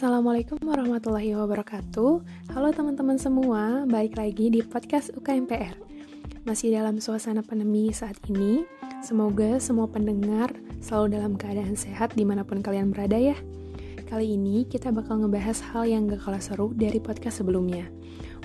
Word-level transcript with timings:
Assalamualaikum 0.00 0.56
warahmatullahi 0.64 1.36
wabarakatuh. 1.36 2.24
Halo 2.56 2.68
teman-teman 2.72 3.20
semua, 3.20 3.84
balik 3.84 4.16
lagi 4.16 4.48
di 4.48 4.64
podcast 4.64 5.12
UKMPR 5.12 5.76
Masih 6.48 6.72
dalam 6.72 7.04
suasana 7.04 7.44
pandemi 7.44 7.92
saat 7.92 8.16
ini. 8.32 8.64
Semoga 9.04 9.60
semua 9.60 9.92
pendengar 9.92 10.56
selalu 10.80 11.20
dalam 11.20 11.36
keadaan 11.36 11.76
sehat 11.76 12.16
di 12.16 12.24
mana 12.24 12.48
pun 12.48 12.64
kalian 12.64 12.96
berada 12.96 13.20
ya. 13.20 13.36
Kali 14.08 14.40
ini 14.40 14.64
kita 14.64 14.88
bakal 14.88 15.20
ngebahas 15.20 15.60
hal 15.68 15.84
yang 15.84 16.08
gak 16.08 16.24
kalah 16.24 16.40
seru 16.40 16.72
dari 16.72 16.96
podcast 16.96 17.44
sebelumnya. 17.44 17.84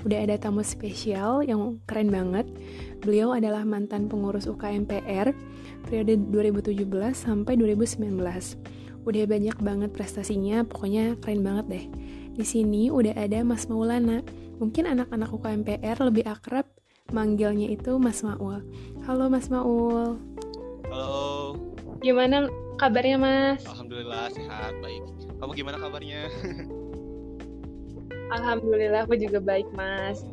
Udah 0.03 0.27
ada 0.27 0.35
tamu 0.35 0.59
spesial 0.59 1.39
yang 1.39 1.79
keren 1.87 2.11
banget. 2.11 2.51
Beliau 2.99 3.31
adalah 3.31 3.63
mantan 3.63 4.11
pengurus 4.11 4.43
UKMPR 4.43 5.31
periode 5.87 6.19
2017 6.19 6.83
sampai 7.15 7.55
2019 7.55 8.74
udah 9.05 9.23
banyak 9.29 9.57
banget 9.61 9.93
prestasinya, 9.93 10.65
pokoknya 10.65 11.13
keren 11.21 11.45
banget 11.45 11.65
deh. 11.69 11.85
Di 12.35 12.43
sini 12.43 12.89
udah 12.89 13.13
ada 13.13 13.45
Mas 13.45 13.69
Maulana. 13.69 14.25
Mungkin 14.57 14.89
anak-anak 14.89 15.29
UKMPR 15.29 15.97
lebih 16.01 16.25
akrab 16.25 16.65
manggilnya 17.13 17.69
itu 17.69 18.01
Mas 18.01 18.25
Maul. 18.25 18.65
Halo 19.05 19.29
Mas 19.29 19.47
Maul. 19.47 20.17
Halo. 20.89 21.53
Gimana 22.01 22.49
kabarnya 22.81 23.17
Mas? 23.21 23.61
Alhamdulillah 23.69 24.33
sehat, 24.33 24.73
baik. 24.81 25.05
Kamu 25.37 25.53
gimana 25.53 25.77
kabarnya? 25.77 26.25
Alhamdulillah 28.35 29.05
aku 29.05 29.21
juga 29.21 29.37
baik 29.37 29.69
Mas. 29.77 30.25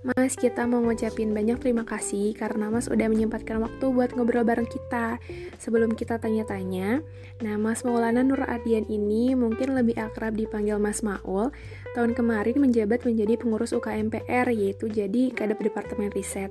Mas, 0.00 0.32
kita 0.32 0.64
mau 0.64 0.80
ngucapin 0.80 1.36
banyak 1.36 1.60
terima 1.60 1.84
kasih 1.84 2.32
karena 2.32 2.72
Mas 2.72 2.88
udah 2.88 3.04
menyempatkan 3.12 3.60
waktu 3.60 3.84
buat 3.92 4.16
ngobrol 4.16 4.48
bareng 4.48 4.64
kita. 4.64 5.20
Sebelum 5.60 5.92
kita 5.92 6.16
tanya-tanya, 6.16 7.04
nah 7.44 7.60
Mas 7.60 7.84
Maulana 7.84 8.24
Nur 8.24 8.40
Ardian 8.40 8.88
ini 8.88 9.36
mungkin 9.36 9.76
lebih 9.76 10.00
akrab 10.00 10.40
dipanggil 10.40 10.80
Mas 10.80 11.04
Maul. 11.04 11.52
Tahun 11.92 12.16
kemarin 12.16 12.56
menjabat 12.56 13.04
menjadi 13.04 13.36
pengurus 13.36 13.76
UKMPR, 13.76 14.48
yaitu 14.48 14.88
jadi 14.88 15.36
kadep 15.36 15.60
Departemen 15.60 16.08
Riset. 16.16 16.48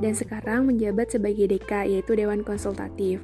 Dan 0.00 0.16
sekarang 0.16 0.64
menjabat 0.64 1.12
sebagai 1.12 1.52
DK, 1.52 1.92
yaitu 1.92 2.16
Dewan 2.16 2.40
Konsultatif. 2.48 3.20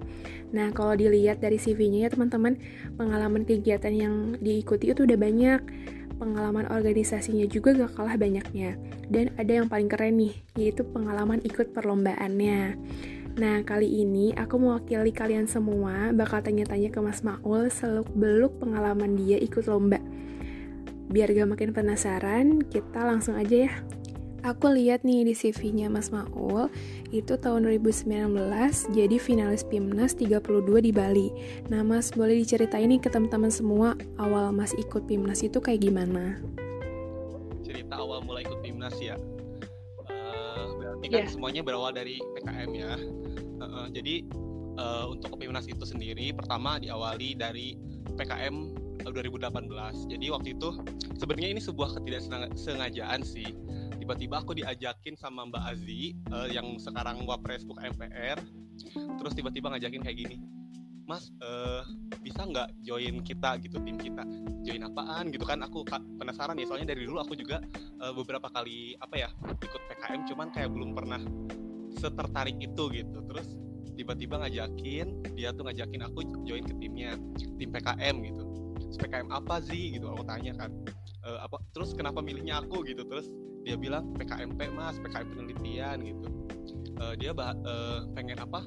Nah, 0.52 0.68
kalau 0.76 0.92
dilihat 0.92 1.40
dari 1.40 1.56
CV-nya 1.56 2.08
ya 2.08 2.10
teman-teman, 2.12 2.60
pengalaman 3.00 3.48
kegiatan 3.48 3.92
yang 3.96 4.36
diikuti 4.36 4.92
itu 4.92 5.08
udah 5.08 5.16
banyak 5.16 5.64
pengalaman 6.22 6.70
organisasinya 6.70 7.50
juga 7.50 7.74
gak 7.74 7.98
kalah 7.98 8.14
banyaknya. 8.14 8.78
Dan 9.10 9.34
ada 9.34 9.58
yang 9.58 9.66
paling 9.66 9.90
keren 9.90 10.22
nih, 10.22 10.38
yaitu 10.54 10.86
pengalaman 10.86 11.42
ikut 11.42 11.74
perlombaannya. 11.74 12.78
Nah, 13.42 13.66
kali 13.66 13.90
ini 13.90 14.30
aku 14.38 14.62
mewakili 14.62 15.10
kalian 15.10 15.50
semua 15.50 16.14
bakal 16.14 16.38
tanya-tanya 16.38 16.94
ke 16.94 17.02
Mas 17.02 17.26
Maul 17.26 17.66
seluk-beluk 17.74 18.62
pengalaman 18.62 19.18
dia 19.18 19.42
ikut 19.42 19.66
lomba. 19.66 19.98
Biar 21.10 21.34
gak 21.34 21.58
makin 21.58 21.74
penasaran, 21.74 22.62
kita 22.70 23.02
langsung 23.02 23.34
aja 23.34 23.66
ya. 23.66 23.72
Aku 24.42 24.74
lihat 24.74 25.06
nih 25.06 25.22
di 25.22 25.38
CV-nya 25.38 25.86
Mas 25.86 26.10
Maul, 26.10 26.66
itu 27.14 27.38
tahun 27.38 27.62
2019 27.62 28.42
jadi 28.90 29.14
finalis 29.14 29.62
PIMNAS 29.62 30.18
32 30.18 30.82
di 30.82 30.90
Bali. 30.90 31.30
Nah 31.70 31.86
Mas, 31.86 32.10
boleh 32.10 32.42
diceritain 32.42 32.90
nih 32.90 32.98
ke 32.98 33.06
teman-teman 33.06 33.54
semua 33.54 33.94
awal 34.18 34.50
Mas 34.50 34.74
ikut 34.74 35.06
PIMNAS 35.06 35.46
itu 35.46 35.62
kayak 35.62 35.86
gimana? 35.86 36.42
Cerita 37.62 38.02
awal 38.02 38.26
mulai 38.26 38.42
ikut 38.42 38.58
PIMNAS 38.66 38.98
ya? 38.98 39.14
Uh, 40.10 40.74
berarti 40.74 41.06
kan 41.06 41.22
yeah. 41.22 41.30
semuanya 41.30 41.62
berawal 41.62 41.94
dari 41.94 42.18
PKM 42.34 42.70
ya. 42.74 42.98
Uh, 42.98 43.62
uh, 43.62 43.86
jadi 43.94 44.26
uh, 44.74 45.14
untuk 45.14 45.38
PIMNAS 45.38 45.70
itu 45.70 45.86
sendiri 45.86 46.34
pertama 46.34 46.82
diawali 46.82 47.38
dari 47.38 47.78
PKM 48.18 48.74
2018. 49.06 50.10
Jadi 50.10 50.26
waktu 50.34 50.58
itu 50.58 50.82
sebenarnya 51.14 51.54
ini 51.54 51.62
sebuah 51.62 51.94
ketidaksengajaan 51.94 53.22
sih 53.22 53.54
tiba-tiba 54.02 54.42
aku 54.42 54.58
diajakin 54.58 55.14
sama 55.14 55.46
Mbak 55.46 55.62
Azi 55.62 56.18
uh, 56.34 56.50
yang 56.50 56.74
sekarang 56.82 57.22
wapres 57.22 57.62
Buk 57.62 57.78
MPR 57.78 58.42
terus 59.22 59.32
tiba-tiba 59.38 59.70
ngajakin 59.70 60.02
kayak 60.02 60.18
gini 60.26 60.36
Mas 61.06 61.30
uh, 61.42 61.86
bisa 62.22 62.46
nggak 62.46 62.78
join 62.86 63.22
kita 63.26 63.58
gitu 63.58 63.82
tim 63.82 63.98
kita? 63.98 64.22
Join 64.62 64.86
apaan? 64.86 65.34
Gitu 65.34 65.42
kan 65.42 65.58
aku 65.60 65.82
penasaran 65.90 66.54
ya 66.54 66.66
soalnya 66.66 66.94
dari 66.94 67.04
dulu 67.10 67.18
aku 67.18 67.34
juga 67.34 67.58
uh, 67.98 68.14
beberapa 68.14 68.46
kali 68.54 68.94
apa 69.02 69.26
ya 69.26 69.28
ikut 69.58 69.82
PKM 69.90 70.30
cuman 70.30 70.48
kayak 70.54 70.70
belum 70.70 70.94
pernah 70.94 71.20
setertarik 71.98 72.54
itu 72.62 72.86
gitu. 72.94 73.18
Terus 73.26 73.58
tiba-tiba 73.98 74.46
ngajakin 74.46 75.34
dia 75.34 75.50
tuh 75.50 75.66
ngajakin 75.66 76.00
aku 76.06 76.18
join 76.46 76.62
ke 76.62 76.74
timnya 76.78 77.18
tim 77.58 77.68
PKM 77.74 78.16
gitu. 78.22 78.42
PKM 79.02 79.28
apa 79.34 79.58
sih? 79.66 79.98
Gitu 79.98 80.06
aku 80.06 80.22
tanya 80.22 80.54
kan 80.54 80.70
e, 81.26 81.30
apa 81.42 81.58
terus 81.74 81.98
kenapa 81.98 82.22
milihnya 82.22 82.62
aku? 82.62 82.86
Gitu 82.86 83.02
terus 83.10 83.26
dia 83.62 83.78
bilang 83.78 84.10
PKMP 84.18 84.70
mas 84.74 84.98
PKM 84.98 85.26
penelitian 85.32 85.96
gitu. 86.02 86.26
Uh, 86.98 87.14
dia 87.18 87.30
bah 87.34 87.54
uh, 87.62 88.06
pengen 88.14 88.38
apa? 88.42 88.66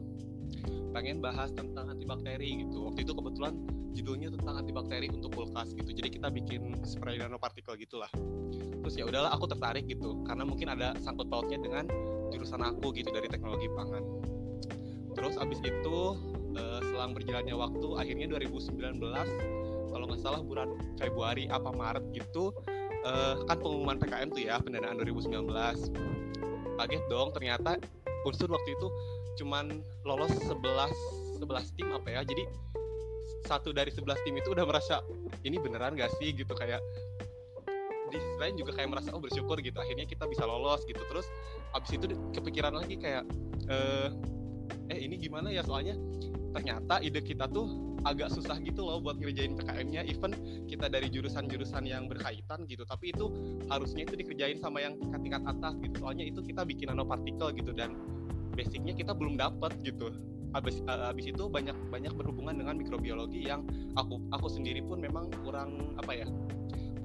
Pengen 0.96 1.20
bahas 1.20 1.52
tentang 1.52 1.92
antibakteri 1.92 2.64
gitu. 2.64 2.88
Waktu 2.88 3.04
itu 3.04 3.12
kebetulan 3.12 3.54
judulnya 3.96 4.30
tentang 4.32 4.56
antibakteri 4.64 5.08
untuk 5.12 5.32
kulkas 5.36 5.76
gitu. 5.76 5.92
Jadi 5.92 6.20
kita 6.20 6.28
bikin 6.32 6.80
spray 6.88 7.20
nanopartikel 7.20 7.76
gitulah. 7.76 8.12
Terus 8.84 8.96
ya 8.96 9.04
udahlah 9.08 9.36
aku 9.36 9.52
tertarik 9.52 9.88
gitu. 9.88 10.24
Karena 10.24 10.48
mungkin 10.48 10.72
ada 10.72 10.96
sangkut 11.04 11.28
pautnya 11.28 11.60
dengan 11.60 11.88
jurusan 12.32 12.64
aku 12.64 12.96
gitu 12.96 13.12
dari 13.12 13.28
teknologi 13.28 13.68
pangan. 13.76 14.04
Terus 15.16 15.36
abis 15.40 15.60
itu 15.64 15.98
uh, 16.56 16.80
selang 16.84 17.12
berjalannya 17.16 17.56
waktu 17.56 17.88
akhirnya 18.00 18.28
2019 18.36 19.00
kalau 19.96 20.12
nggak 20.12 20.20
salah 20.20 20.44
bulan 20.44 20.76
Februari 21.00 21.48
apa 21.48 21.72
Maret 21.72 22.12
gitu 22.12 22.52
uh, 23.06 23.46
kan 23.46 23.58
pengumuman 23.62 23.96
PKM 24.02 24.30
tuh 24.34 24.42
ya 24.44 24.58
pendanaan 24.60 24.98
2019 25.00 25.32
kaget 26.76 27.04
dong 27.08 27.32
ternyata 27.32 27.80
unsur 28.26 28.50
waktu 28.52 28.74
itu 28.74 28.88
cuman 29.40 29.80
lolos 30.04 30.34
11 30.44 31.26
11 31.40 31.76
tim 31.76 31.88
apa 31.92 32.08
ya? 32.10 32.22
Jadi 32.24 32.44
satu 33.46 33.70
dari 33.76 33.94
11 33.94 34.26
tim 34.26 34.36
itu 34.40 34.50
udah 34.56 34.66
merasa 34.66 35.04
ini 35.44 35.60
beneran 35.60 35.94
gak 36.00 36.16
sih? 36.18 36.32
Gitu 36.34 36.50
kayak 36.56 36.82
di 38.10 38.22
lain 38.40 38.56
juga 38.56 38.72
kayak 38.80 38.90
merasa 38.96 39.12
oh 39.12 39.22
bersyukur 39.22 39.60
gitu. 39.60 39.76
Akhirnya 39.78 40.08
kita 40.08 40.26
bisa 40.26 40.48
lolos 40.48 40.88
gitu. 40.88 41.00
Terus 41.06 41.28
abis 41.76 41.92
itu 42.00 42.06
kepikiran 42.34 42.74
lagi 42.74 42.96
kayak 42.98 43.24
eh, 43.68 44.10
eh 44.90 45.00
ini 45.04 45.20
gimana 45.20 45.52
ya? 45.52 45.62
Soalnya 45.62 46.00
ternyata 46.56 47.04
ide 47.04 47.20
kita 47.20 47.52
tuh 47.52 48.00
agak 48.08 48.32
susah 48.32 48.56
gitu 48.64 48.88
loh 48.88 49.04
buat 49.04 49.20
ngerjain 49.20 49.60
PKM-nya 49.60 50.08
even 50.08 50.32
kita 50.72 50.88
dari 50.88 51.12
jurusan-jurusan 51.12 51.84
yang 51.84 52.08
berkaitan 52.08 52.64
gitu 52.70 52.88
tapi 52.88 53.12
itu 53.12 53.28
harusnya 53.68 54.08
itu 54.08 54.16
dikerjain 54.16 54.62
sama 54.64 54.80
yang 54.80 54.96
tingkat-tingkat 54.96 55.44
atas 55.44 55.74
gitu. 55.84 55.96
Soalnya 56.00 56.24
itu 56.24 56.40
kita 56.40 56.64
bikin 56.64 56.96
nanopartikel 56.96 57.52
gitu 57.60 57.76
dan 57.76 57.98
basicnya 58.56 58.96
kita 58.96 59.12
belum 59.12 59.36
dapat 59.36 59.76
gitu. 59.84 60.16
Habis 60.56 60.80
uh, 60.88 61.12
habis 61.12 61.28
itu 61.28 61.44
banyak 61.52 61.76
banyak 61.92 62.16
berhubungan 62.16 62.56
dengan 62.56 62.80
mikrobiologi 62.80 63.44
yang 63.44 63.68
aku 64.00 64.24
aku 64.32 64.48
sendiri 64.48 64.80
pun 64.80 65.04
memang 65.04 65.28
kurang 65.44 66.00
apa 66.00 66.24
ya 66.24 66.28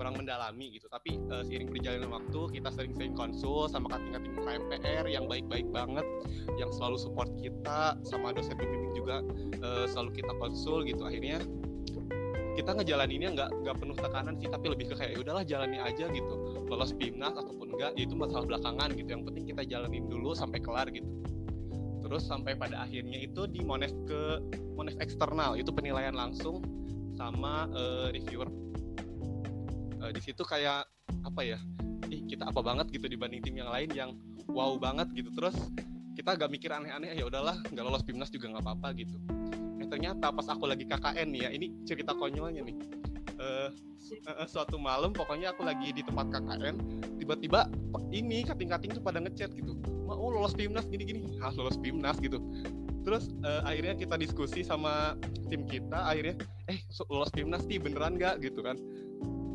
kurang 0.00 0.16
mendalami 0.16 0.72
gitu. 0.72 0.88
Tapi 0.88 1.20
uh, 1.28 1.44
seiring 1.44 1.68
berjalannya 1.68 2.08
waktu 2.08 2.40
kita 2.56 2.72
sering-sering 2.72 3.12
konsul 3.12 3.68
sama 3.68 3.92
kating-kating 3.92 4.32
KMPR 4.40 5.04
yang 5.12 5.28
baik-baik 5.28 5.68
banget 5.68 6.08
yang 6.56 6.72
selalu 6.72 6.96
support 6.96 7.28
kita 7.36 8.00
sama 8.08 8.32
dosen 8.32 8.56
pembimbing 8.56 8.96
juga 8.96 9.20
uh, 9.60 9.84
selalu 9.84 10.24
kita 10.24 10.32
konsul 10.40 10.88
gitu. 10.88 11.04
Akhirnya 11.04 11.44
kita 12.56 12.72
ngejalaninnya 12.80 13.30
nggak 13.36 13.50
nggak 13.60 13.76
penuh 13.76 13.96
tekanan 14.00 14.34
sih 14.40 14.48
tapi 14.48 14.66
lebih 14.72 14.88
ke 14.90 14.94
kayak 14.96 15.12
ya 15.12 15.18
udahlah 15.20 15.44
jalani 15.44 15.78
aja 15.84 16.08
gitu. 16.08 16.34
Lolos 16.64 16.96
PIMNAS 16.96 17.36
ataupun 17.36 17.76
enggak 17.76 17.92
ya 18.00 18.08
itu 18.08 18.16
masalah 18.16 18.48
belakangan 18.48 18.88
gitu. 18.96 19.08
Yang 19.12 19.22
penting 19.28 19.44
kita 19.52 19.62
jalanin 19.68 20.08
dulu 20.08 20.32
sampai 20.32 20.64
kelar 20.64 20.88
gitu. 20.88 21.08
Terus 22.00 22.24
sampai 22.24 22.56
pada 22.56 22.88
akhirnya 22.88 23.20
itu 23.20 23.44
di 23.44 23.60
Mones 23.60 23.92
ke 24.08 24.40
Mones 24.74 24.96
eksternal. 24.96 25.60
Itu 25.60 25.76
penilaian 25.76 26.16
langsung 26.16 26.64
sama 27.14 27.68
uh, 27.76 28.08
reviewer 28.08 28.48
uh, 30.00 30.10
di 30.10 30.20
situ 30.20 30.42
kayak 30.42 30.88
apa 31.22 31.40
ya 31.44 31.58
ih 32.10 32.26
kita 32.26 32.50
apa 32.50 32.60
banget 32.64 32.90
gitu 32.90 33.06
dibanding 33.06 33.40
tim 33.44 33.54
yang 33.54 33.70
lain 33.70 33.88
yang 33.94 34.10
wow 34.50 34.74
banget 34.80 35.06
gitu. 35.14 35.30
Terus 35.30 35.54
kita 36.18 36.34
agak 36.34 36.50
mikir 36.50 36.72
aneh-aneh 36.74 37.14
ya 37.14 37.24
udahlah 37.24 37.56
nggak 37.70 37.84
lolos 37.86 38.02
timnas 38.02 38.32
juga 38.32 38.50
nggak 38.50 38.64
apa-apa 38.66 38.88
gitu. 38.98 39.16
Eh 39.78 39.86
ternyata 39.86 40.34
pas 40.34 40.46
aku 40.50 40.66
lagi 40.66 40.84
KKN 40.88 41.28
nih 41.30 41.40
ya 41.46 41.50
ini 41.54 41.66
cerita 41.86 42.16
konyolnya 42.16 42.66
nih. 42.66 42.76
Uh, 43.40 43.72
uh, 44.28 44.44
suatu 44.44 44.76
malam 44.76 45.16
pokoknya 45.16 45.56
aku 45.56 45.64
lagi 45.64 45.96
di 45.96 46.04
tempat 46.04 46.28
KKN 46.28 46.76
tiba-tiba 47.16 47.72
ini 48.12 48.44
kating-kating 48.44 48.92
tuh 48.92 49.00
pada 49.00 49.16
ngechat 49.16 49.54
gitu 49.56 49.78
mau 50.04 50.28
lolos 50.28 50.52
timnas 50.58 50.84
gini-gini. 50.90 51.30
Ah 51.44 51.54
lolos 51.54 51.78
timnas 51.78 52.18
gitu. 52.18 52.42
Terus 53.00 53.32
uh, 53.46 53.64
akhirnya 53.64 53.96
kita 53.96 54.20
diskusi 54.20 54.60
sama 54.60 55.16
tim 55.48 55.64
kita 55.64 56.04
akhirnya 56.04 56.36
eh 56.68 56.82
lolos 57.08 57.30
timnas 57.32 57.64
nih 57.64 57.80
beneran 57.80 58.18
nggak? 58.18 58.44
gitu 58.44 58.60
kan 58.60 58.76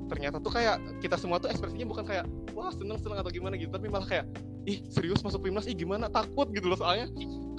ternyata 0.06 0.38
tuh 0.38 0.54
kayak 0.54 0.78
kita 1.02 1.18
semua 1.18 1.42
tuh 1.42 1.50
ekspresinya 1.50 1.90
bukan 1.90 2.06
kayak 2.06 2.26
wah 2.54 2.70
seneng 2.70 3.02
seneng 3.02 3.18
atau 3.22 3.32
gimana 3.34 3.58
gitu 3.58 3.74
tapi 3.74 3.90
malah 3.90 4.06
kayak 4.06 4.26
ih 4.66 4.82
serius 4.90 5.22
masuk 5.22 5.46
timnas 5.46 5.70
ih 5.70 5.78
gimana? 5.78 6.10
Takut 6.10 6.50
gitu 6.50 6.70
loh 6.70 6.78
soalnya 6.78 7.10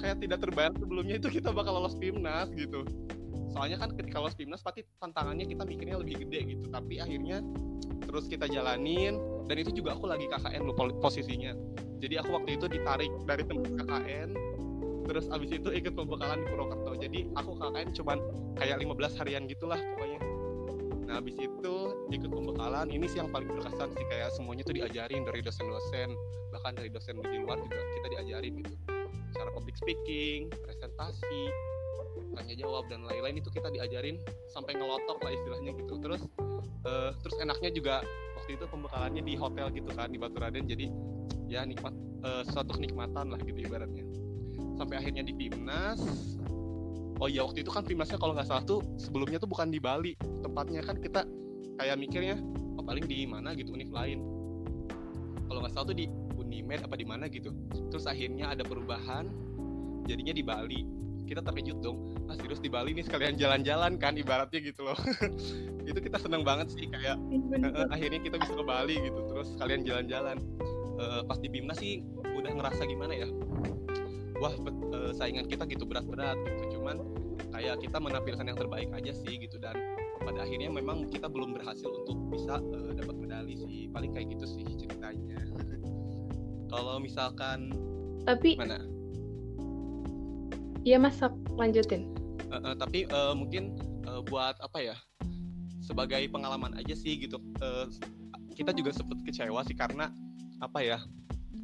kayak 0.03 0.19
tidak 0.21 0.39
terbayang 0.43 0.75
sebelumnya 0.77 1.15
itu 1.17 1.27
kita 1.31 1.49
bakal 1.55 1.79
lolos 1.79 1.95
timnas 1.97 2.51
gitu. 2.53 2.83
Soalnya 3.55 3.79
kan 3.79 3.95
ketika 3.95 4.19
lolos 4.21 4.35
timnas 4.35 4.61
pasti 4.61 4.83
tantangannya 4.99 5.47
kita 5.47 5.63
mikirnya 5.63 5.97
lebih 5.97 6.27
gede 6.27 6.39
gitu. 6.55 6.65
Tapi 6.69 6.99
akhirnya 6.99 7.41
terus 8.05 8.27
kita 8.27 8.45
jalanin 8.51 9.17
dan 9.47 9.55
itu 9.55 9.71
juga 9.71 9.95
aku 9.95 10.05
lagi 10.07 10.27
KKN 10.27 10.61
lu 10.67 10.75
posisinya. 10.99 11.55
Jadi 11.97 12.15
aku 12.21 12.29
waktu 12.35 12.59
itu 12.59 12.65
ditarik 12.69 13.09
dari 13.25 13.43
tempat 13.47 13.71
KKN 13.83 14.29
terus 15.07 15.31
abis 15.31 15.55
itu 15.55 15.71
ikut 15.71 15.95
pembekalan 15.95 16.43
di 16.43 16.47
Purwokerto. 16.51 16.91
Jadi 16.99 17.19
aku 17.39 17.55
KKN 17.55 17.89
cuman 17.95 18.17
kayak 18.59 18.83
15 18.83 19.19
harian 19.23 19.43
gitulah 19.47 19.79
pokoknya 19.79 20.16
nah 21.07 21.23
abis 21.23 21.39
itu 21.39 21.75
ikut 22.11 22.27
pembekalan 22.27 22.91
ini 22.91 23.07
sih 23.07 23.23
yang 23.23 23.31
paling 23.31 23.47
berkesan 23.47 23.95
sih 23.95 24.05
kayak 24.11 24.27
semuanya 24.35 24.67
tuh 24.67 24.75
diajarin 24.75 25.23
dari 25.23 25.39
dosen-dosen 25.39 26.11
bahkan 26.51 26.75
dari 26.75 26.91
dosen 26.91 27.15
di 27.23 27.37
luar 27.39 27.59
juga 27.63 27.79
kita 27.79 28.07
diajarin 28.11 28.53
gitu. 28.59 28.75
Cara 29.35 29.49
public 29.55 29.75
speaking 29.79 30.51
presentasi 30.51 31.43
tanya 32.37 32.53
jawab 32.53 32.85
dan 32.91 33.01
lain-lain 33.07 33.41
itu 33.41 33.49
kita 33.49 33.71
diajarin 33.73 34.21
sampai 34.51 34.77
ngelotok 34.77 35.17
lah 35.23 35.31
istilahnya 35.31 35.71
gitu. 35.79 35.93
Terus 36.01 36.21
uh, 36.85 37.11
terus 37.23 37.35
enaknya 37.39 37.69
juga 37.73 37.95
waktu 38.37 38.59
itu 38.59 38.65
pembekalannya 38.67 39.23
di 39.23 39.33
hotel 39.39 39.67
gitu 39.73 39.89
kan 39.95 40.11
di 40.11 40.17
Batu 40.19 40.37
Raden. 40.37 40.65
Jadi 40.67 40.91
ya 41.47 41.63
nikmat 41.63 41.93
uh, 42.27 42.43
suatu 42.47 42.75
kenikmatan 42.75 43.31
lah 43.31 43.39
gitu 43.41 43.57
ibaratnya. 43.63 44.05
Sampai 44.77 45.01
akhirnya 45.01 45.25
di 45.25 45.33
timnas 45.33 46.01
oh 47.17 47.27
iya 47.27 47.41
waktu 47.41 47.65
itu 47.65 47.71
kan 47.73 47.83
timnasnya 47.83 48.17
kalau 48.21 48.33
nggak 48.37 48.47
salah 48.47 48.63
tuh 48.63 48.79
sebelumnya 48.97 49.41
tuh 49.41 49.49
bukan 49.49 49.69
di 49.69 49.79
Bali. 49.81 50.13
Tempatnya 50.41 50.81
kan 50.85 50.97
kita 51.01 51.25
kayak 51.77 51.97
mikirnya 51.97 52.37
oh 52.77 52.83
paling 52.85 53.05
di 53.05 53.25
mana 53.25 53.53
gitu 53.57 53.73
univ 53.73 53.89
lain. 53.89 54.21
Kalau 55.47 55.59
nggak 55.63 55.73
salah 55.73 55.87
tuh 55.89 55.97
di 55.97 56.05
Unimed 56.37 56.85
apa 56.85 56.95
di 56.95 57.05
mana 57.07 57.25
gitu. 57.31 57.49
Terus 57.89 58.05
akhirnya 58.05 58.53
ada 58.53 58.61
perubahan 58.61 59.29
jadinya 60.05 60.33
di 60.35 60.43
Bali. 60.45 60.81
Kita 61.27 61.43
terkejut 61.43 61.83
dong. 61.83 62.15
Ah 62.31 62.35
serius 62.39 62.63
di 62.63 62.71
Bali 62.71 62.95
nih 62.95 63.03
sekalian 63.03 63.35
jalan-jalan 63.35 63.99
kan 63.99 64.15
ibaratnya 64.15 64.59
gitu 64.63 64.87
loh. 64.87 64.97
Itu 65.89 65.99
kita 65.99 66.19
seneng 66.19 66.43
banget 66.43 66.71
sih 66.75 66.87
kayak 66.87 67.19
uh, 67.63 67.87
akhirnya 67.91 68.19
kita 68.23 68.35
bisa 68.39 68.53
ke 68.55 68.63
Bali 68.63 68.95
gitu. 68.95 69.19
Terus 69.27 69.47
sekalian 69.55 69.81
jalan-jalan. 69.83 70.37
Uh, 70.97 71.21
pas 71.29 71.37
di 71.37 71.45
Bimna 71.45 71.77
sih 71.77 72.01
udah 72.25 72.57
ngerasa 72.57 72.89
gimana 72.89 73.13
ya 73.13 73.29
wah 74.37 74.53
uh, 74.93 75.11
saingan 75.15 75.45
kita 75.49 75.65
gitu 75.69 75.83
berat-berat 75.85 76.37
gitu. 76.45 76.79
Cuman 76.79 77.01
kayak 77.53 77.81
kita 77.81 77.97
menampilkan 77.97 78.45
yang 78.45 78.57
terbaik 78.57 78.89
aja 78.93 79.11
sih 79.13 79.35
gitu. 79.41 79.57
Dan 79.57 79.75
pada 80.21 80.43
akhirnya 80.43 80.69
memang 80.69 81.07
kita 81.09 81.29
belum 81.31 81.55
berhasil 81.57 81.87
untuk 81.87 82.17
bisa 82.33 82.59
uh, 82.59 82.91
dapat 82.93 83.15
medali 83.17 83.57
sih. 83.57 83.89
Paling 83.89 84.13
kayak 84.13 84.33
gitu 84.37 84.45
sih 84.45 84.65
ceritanya. 84.77 85.41
Kalau 86.67 86.99
misalkan 86.99 87.71
tapi 88.27 88.59
mana 88.59 88.83
iya 90.83 90.99
mas 90.99 91.19
lanjutin. 91.55 92.11
Uh, 92.47 92.71
uh, 92.71 92.73
tapi 92.75 93.07
uh, 93.11 93.31
mungkin 93.35 93.75
uh, 94.07 94.23
buat 94.23 94.55
apa 94.59 94.79
ya 94.79 94.95
sebagai 95.83 96.27
pengalaman 96.27 96.75
aja 96.75 96.95
sih 96.95 97.15
gitu. 97.19 97.39
Uh, 97.63 97.87
kita 98.55 98.75
juga 98.75 98.91
sempat 98.91 99.21
kecewa 99.23 99.63
sih 99.63 99.77
karena 99.77 100.11
apa 100.59 100.81
ya 100.81 100.97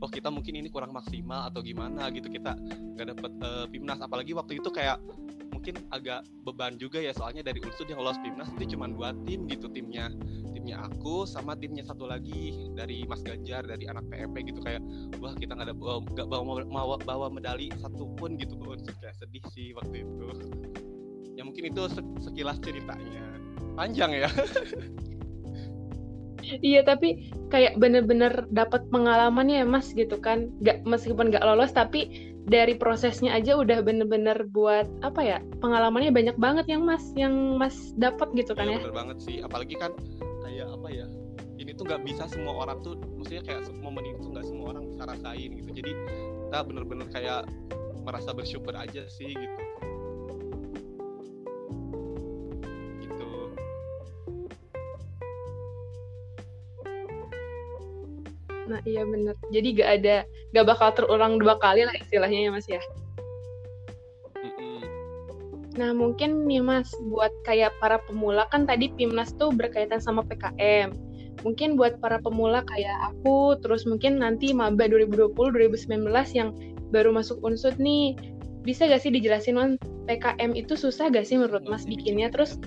oh 0.01 0.09
kita 0.09 0.29
mungkin 0.31 0.57
ini 0.57 0.69
kurang 0.71 0.95
maksimal 0.95 1.51
atau 1.51 1.61
gimana 1.61 2.09
gitu 2.09 2.31
kita 2.31 2.57
nggak 2.97 3.07
dapet 3.17 3.31
uh, 3.43 3.65
Pimnas. 3.69 3.99
Apalagi 4.01 4.33
waktu 4.33 4.63
itu 4.63 4.69
kayak 4.71 4.97
mungkin 5.53 5.79
agak 5.95 6.27
beban 6.43 6.75
juga 6.75 6.99
ya 6.99 7.15
soalnya 7.15 7.45
dari 7.45 7.63
unsur 7.63 7.87
yang 7.87 8.01
lolos 8.01 8.19
Pimnas 8.19 8.51
itu 8.57 8.75
cuma 8.75 8.89
dua 8.89 9.15
tim 9.23 9.47
gitu 9.47 9.71
timnya 9.71 10.11
timnya 10.51 10.81
aku 10.83 11.23
sama 11.23 11.55
timnya 11.55 11.87
satu 11.87 12.03
lagi 12.09 12.71
dari 12.75 13.07
Mas 13.07 13.23
Ganjar 13.23 13.63
dari 13.63 13.87
anak 13.87 14.03
PMP 14.11 14.51
gitu 14.51 14.59
kayak 14.59 14.83
wah 15.23 15.31
kita 15.37 15.55
nggak 15.55 15.71
ada 15.71 15.75
nggak 15.75 16.27
bawa, 16.27 16.63
bawa 16.67 16.95
bawa 17.03 17.27
medali 17.31 17.71
satu 17.79 18.11
pun 18.17 18.35
gitu. 18.35 18.59
Ke 18.59 18.67
unsur 18.79 18.95
kayak 18.99 19.15
sedih 19.19 19.43
sih 19.55 19.71
waktu 19.77 20.03
itu. 20.03 20.27
Ya 21.33 21.43
mungkin 21.47 21.69
itu 21.71 21.81
sekilas 22.21 22.59
ceritanya. 22.59 23.23
Panjang 23.73 24.13
ya 24.13 24.29
iya 26.61 26.81
tapi 26.83 27.31
kayak 27.49 27.79
bener-bener 27.79 28.45
dapat 28.51 28.85
pengalamannya 28.89 29.63
ya 29.63 29.67
mas 29.67 29.91
gitu 29.95 30.19
kan. 30.19 30.51
Nggak 30.59 30.83
meskipun 30.87 31.31
nggak 31.31 31.45
lolos 31.45 31.71
tapi 31.71 32.33
dari 32.43 32.75
prosesnya 32.75 33.31
aja 33.35 33.55
udah 33.55 33.79
bener-bener 33.79 34.43
buat 34.51 34.87
apa 34.99 35.21
ya 35.23 35.37
pengalamannya 35.63 36.11
banyak 36.11 36.35
banget 36.35 36.67
yang 36.67 36.83
mas 36.83 37.03
yang 37.15 37.55
mas 37.55 37.95
dapat 37.95 38.27
gitu 38.35 38.51
kan 38.51 38.67
iya, 38.67 38.75
ya. 38.75 38.79
bener 38.83 38.95
banget 38.95 39.17
sih. 39.23 39.37
Apalagi 39.39 39.75
kan 39.79 39.91
kayak 40.43 40.67
apa 40.69 40.87
ya 40.91 41.07
ini 41.55 41.71
tuh 41.71 41.87
nggak 41.87 42.03
bisa 42.03 42.27
semua 42.27 42.67
orang 42.67 42.83
tuh 42.83 42.99
maksudnya 43.15 43.43
kayak 43.47 43.71
momen 43.79 44.03
itu 44.03 44.27
nggak 44.27 44.45
semua 44.45 44.75
orang 44.75 44.83
bisa 44.91 45.03
rasain 45.07 45.49
gitu. 45.55 45.69
Jadi 45.71 45.91
kita 46.49 46.59
bener-bener 46.67 47.07
kayak 47.09 47.47
merasa 48.03 48.35
bersyukur 48.35 48.75
aja 48.75 49.07
sih 49.07 49.31
gitu 49.31 49.72
Nah 58.73 58.81
iya 58.89 59.05
bener. 59.05 59.37
Jadi 59.53 59.67
gak 59.77 59.89
ada, 60.01 60.15
gak 60.57 60.65
bakal 60.65 60.89
terulang 60.97 61.37
dua 61.37 61.61
kali 61.61 61.85
lah 61.85 61.93
istilahnya 61.93 62.49
ya 62.49 62.49
mas 62.49 62.65
ya. 62.65 62.81
Nah 65.77 65.93
mungkin 65.93 66.49
nih 66.49 66.65
mas 66.65 66.89
buat 67.13 67.29
kayak 67.45 67.77
para 67.77 68.01
pemula 68.09 68.49
kan 68.49 68.65
tadi 68.65 68.89
Pimnas 68.97 69.37
tuh 69.37 69.53
berkaitan 69.53 70.01
sama 70.01 70.25
PKM. 70.25 70.89
Mungkin 71.45 71.77
buat 71.77 72.01
para 72.01 72.17
pemula 72.17 72.65
kayak 72.65 73.13
aku, 73.13 73.61
terus 73.61 73.85
mungkin 73.85 74.21
nanti 74.21 74.53
maba 74.53 74.89
2020-2019 74.89 76.09
yang 76.33 76.49
baru 76.93 77.09
masuk 77.09 77.41
unsur 77.41 77.73
nih, 77.77 78.17
bisa 78.65 78.85
gak 78.89 79.01
sih 79.01 79.13
dijelasin 79.13 79.57
mas 79.57 79.77
PKM 80.09 80.53
itu 80.57 80.73
susah 80.73 81.13
gak 81.13 81.29
sih 81.29 81.37
menurut 81.37 81.65
mas 81.69 81.85
bikinnya? 81.85 82.33
Terus 82.33 82.57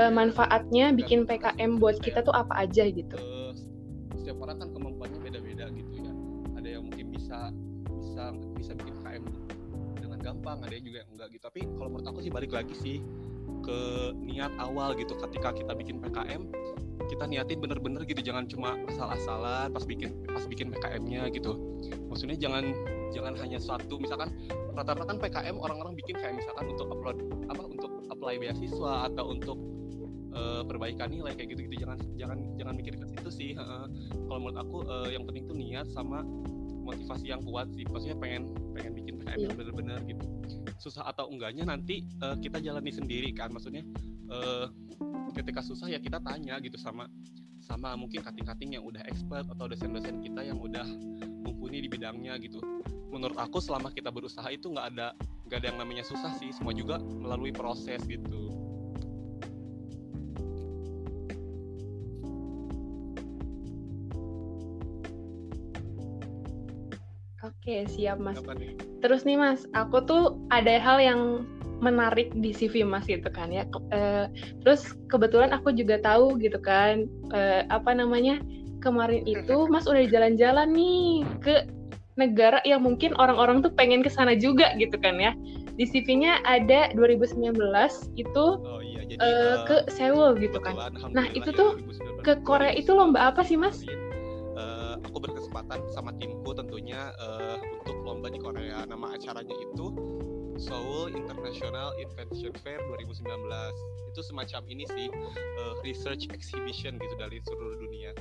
uh, 0.00 0.12
manfaatnya 0.12 0.92
bikin 0.96 1.28
PKM 1.28 1.76
buat 1.76 2.00
kita 2.00 2.24
tuh 2.24 2.36
apa 2.36 2.68
aja 2.68 2.88
gitu? 2.88 3.16
Uh, 3.16 3.52
setiap 4.22 4.38
orang 4.44 4.60
kan 4.62 4.68
kemampuannya 7.32 7.72
bisa 8.02 8.24
bisa 8.60 8.72
bikin 8.76 8.94
KM 9.00 9.24
dengan 9.96 10.18
gampang 10.20 10.58
ada 10.60 10.76
juga 10.76 10.96
yang 11.04 11.10
enggak 11.16 11.28
gitu. 11.32 11.42
Tapi 11.48 11.60
kalau 11.78 11.88
menurut 11.88 12.06
aku 12.12 12.18
sih 12.20 12.32
balik 12.32 12.52
lagi 12.52 12.74
sih 12.76 12.96
ke 13.64 13.78
niat 14.20 14.52
awal 14.60 14.92
gitu. 14.98 15.16
Ketika 15.16 15.56
kita 15.56 15.72
bikin 15.72 16.02
PKM 16.02 16.42
kita 17.08 17.24
niatin 17.24 17.58
bener-bener 17.60 18.02
gitu. 18.04 18.20
Jangan 18.20 18.44
cuma 18.48 18.76
asal-asalan 18.88 19.72
pas 19.72 19.84
bikin 19.88 20.12
pas 20.28 20.44
bikin 20.44 20.68
PKM-nya 20.76 21.32
gitu. 21.32 21.56
Maksudnya 22.12 22.36
jangan 22.36 22.76
jangan 23.16 23.34
hanya 23.40 23.58
satu. 23.58 23.96
Misalkan 23.96 24.28
rata-rata 24.76 25.04
kan 25.08 25.18
PKM 25.20 25.56
orang-orang 25.56 25.96
bikin 25.96 26.16
kayak 26.20 26.36
misalkan 26.36 26.68
untuk 26.68 26.86
upload 26.92 27.16
apa 27.48 27.62
untuk 27.64 27.92
apply 28.12 28.40
beasiswa 28.40 29.08
atau 29.08 29.32
untuk 29.32 29.58
uh, 30.32 30.62
perbaikan 30.64 31.12
nilai 31.12 31.36
kayak 31.36 31.52
gitu 31.52 31.68
gitu 31.68 31.84
jangan 31.84 32.00
jangan 32.16 32.38
jangan 32.56 32.74
mikir 32.80 32.96
ke 32.96 33.04
situ 33.04 33.28
sih 33.28 33.50
kalau 34.24 34.40
menurut 34.40 34.58
aku 34.64 34.76
uh, 34.88 35.08
yang 35.12 35.28
penting 35.28 35.44
tuh 35.44 35.56
niat 35.60 35.84
sama 35.92 36.24
motivasi 36.82 37.30
yang 37.30 37.42
kuat 37.46 37.70
sih. 37.72 37.86
Maksudnya 37.86 38.18
pengen 38.18 38.52
pengen 38.74 38.92
bikin 38.98 39.14
PKM 39.22 39.38
yang 39.38 39.54
iya. 39.54 39.58
bener-bener 39.58 39.98
gitu. 40.04 40.24
Susah 40.82 41.06
atau 41.06 41.30
enggaknya 41.30 41.64
nanti 41.64 42.04
uh, 42.20 42.36
kita 42.36 42.58
jalani 42.58 42.90
sendiri 42.90 43.30
kan. 43.32 43.54
Maksudnya 43.54 43.86
uh, 44.28 44.66
ketika 45.32 45.62
susah 45.62 45.88
ya 45.88 46.02
kita 46.02 46.18
tanya 46.20 46.58
gitu 46.60 46.76
sama 46.76 47.08
sama 47.62 47.94
mungkin 47.94 48.26
kating-kating 48.26 48.74
yang 48.74 48.82
udah 48.82 49.06
expert 49.06 49.46
atau 49.46 49.70
dosen-dosen 49.70 50.18
kita 50.18 50.42
yang 50.42 50.58
udah 50.58 50.84
mumpuni 51.46 51.78
di 51.78 51.88
bidangnya 51.88 52.36
gitu. 52.42 52.58
Menurut 53.08 53.38
aku 53.38 53.62
selama 53.62 53.94
kita 53.94 54.10
berusaha 54.10 54.50
itu 54.50 54.66
nggak 54.66 54.86
ada 54.98 55.14
nggak 55.46 55.58
ada 55.62 55.66
yang 55.70 55.78
namanya 55.78 56.04
susah 56.04 56.34
sih. 56.36 56.50
Semua 56.50 56.74
juga 56.74 56.98
melalui 56.98 57.54
proses 57.54 58.02
gitu 58.04 58.61
Oke, 67.62 67.86
siap 67.86 68.18
Mas. 68.18 68.42
nih? 68.42 68.74
Terus 69.06 69.22
nih 69.22 69.38
Mas, 69.38 69.70
aku 69.70 70.02
tuh 70.02 70.34
ada 70.50 70.82
hal 70.82 70.98
yang 70.98 71.46
menarik 71.78 72.34
di 72.34 72.50
CV 72.50 72.82
Mas 72.82 73.06
gitu 73.06 73.30
kan 73.30 73.54
ya. 73.54 73.62
Uh, 73.94 74.26
terus 74.66 74.98
kebetulan 75.06 75.54
aku 75.54 75.70
juga 75.70 76.02
tahu 76.02 76.42
gitu 76.42 76.58
kan 76.58 77.06
uh, 77.30 77.62
apa 77.70 77.94
namanya 77.94 78.42
kemarin 78.82 79.22
itu 79.30 79.70
Mas 79.70 79.86
udah 79.86 80.02
jalan-jalan 80.10 80.74
nih 80.74 81.22
ke 81.38 81.70
negara 82.18 82.58
yang 82.66 82.82
mungkin 82.82 83.14
orang-orang 83.14 83.62
tuh 83.62 83.70
pengen 83.78 84.02
ke 84.02 84.10
sana 84.10 84.34
juga 84.34 84.74
gitu 84.74 84.98
kan 84.98 85.22
ya. 85.22 85.30
Di 85.78 85.86
CV-nya 85.86 86.42
ada 86.42 86.90
2019 86.98 87.54
itu 88.18 88.46
oh, 88.58 88.82
iya. 88.82 89.06
Jadi, 89.06 89.22
uh, 89.22 89.62
ke 89.70 89.76
Seoul 89.86 90.34
gitu 90.42 90.58
kan. 90.58 90.74
Nah 91.14 91.30
itu 91.30 91.54
ya, 91.54 91.58
tuh 91.62 91.70
ke 92.26 92.42
Korea 92.42 92.74
itu 92.74 92.90
lomba 92.90 93.30
apa 93.30 93.46
sih 93.46 93.54
Mas? 93.54 93.86
Aku 95.12 95.28
berkesempatan 95.28 95.84
sama 95.92 96.16
timku 96.16 96.56
tentunya 96.56 97.12
uh, 97.20 97.60
untuk 97.60 98.00
lomba 98.00 98.32
di 98.32 98.40
Korea. 98.40 98.88
Nama 98.88 99.12
acaranya 99.12 99.52
itu 99.52 99.92
Seoul 100.56 101.12
International 101.12 101.92
Invention 102.00 102.56
Fair 102.64 102.80
2019. 102.88 103.28
Itu 104.08 104.24
semacam 104.24 104.64
ini 104.72 104.88
sih 104.88 105.12
uh, 105.12 105.76
research 105.84 106.32
exhibition 106.32 106.96
gitu 106.96 107.14
dari 107.20 107.44
seluruh 107.44 107.76
dunia. 107.76 108.16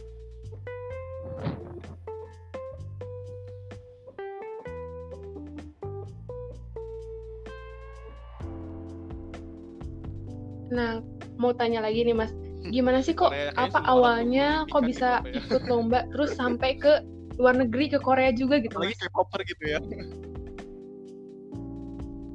nah 10.72 11.04
mau 11.36 11.52
tanya 11.52 11.84
lagi 11.84 12.08
nih 12.08 12.16
mas 12.16 12.32
gimana 12.70 13.02
sih 13.02 13.18
kok 13.18 13.34
Korea, 13.34 13.50
apa 13.58 13.82
awalnya 13.90 14.70
kok 14.70 14.86
bisa 14.86 15.26
gitu, 15.26 15.58
ikut 15.58 15.66
lomba 15.66 16.06
terus 16.14 16.38
sampai 16.38 16.78
ke 16.78 17.02
luar 17.42 17.58
negeri 17.58 17.90
ke 17.90 17.98
Korea 17.98 18.30
juga 18.30 18.62
gitu 18.62 18.78
lagi 18.78 18.94
kayak 19.02 19.14
popper 19.18 19.42
gitu 19.50 19.64
ya. 19.66 19.82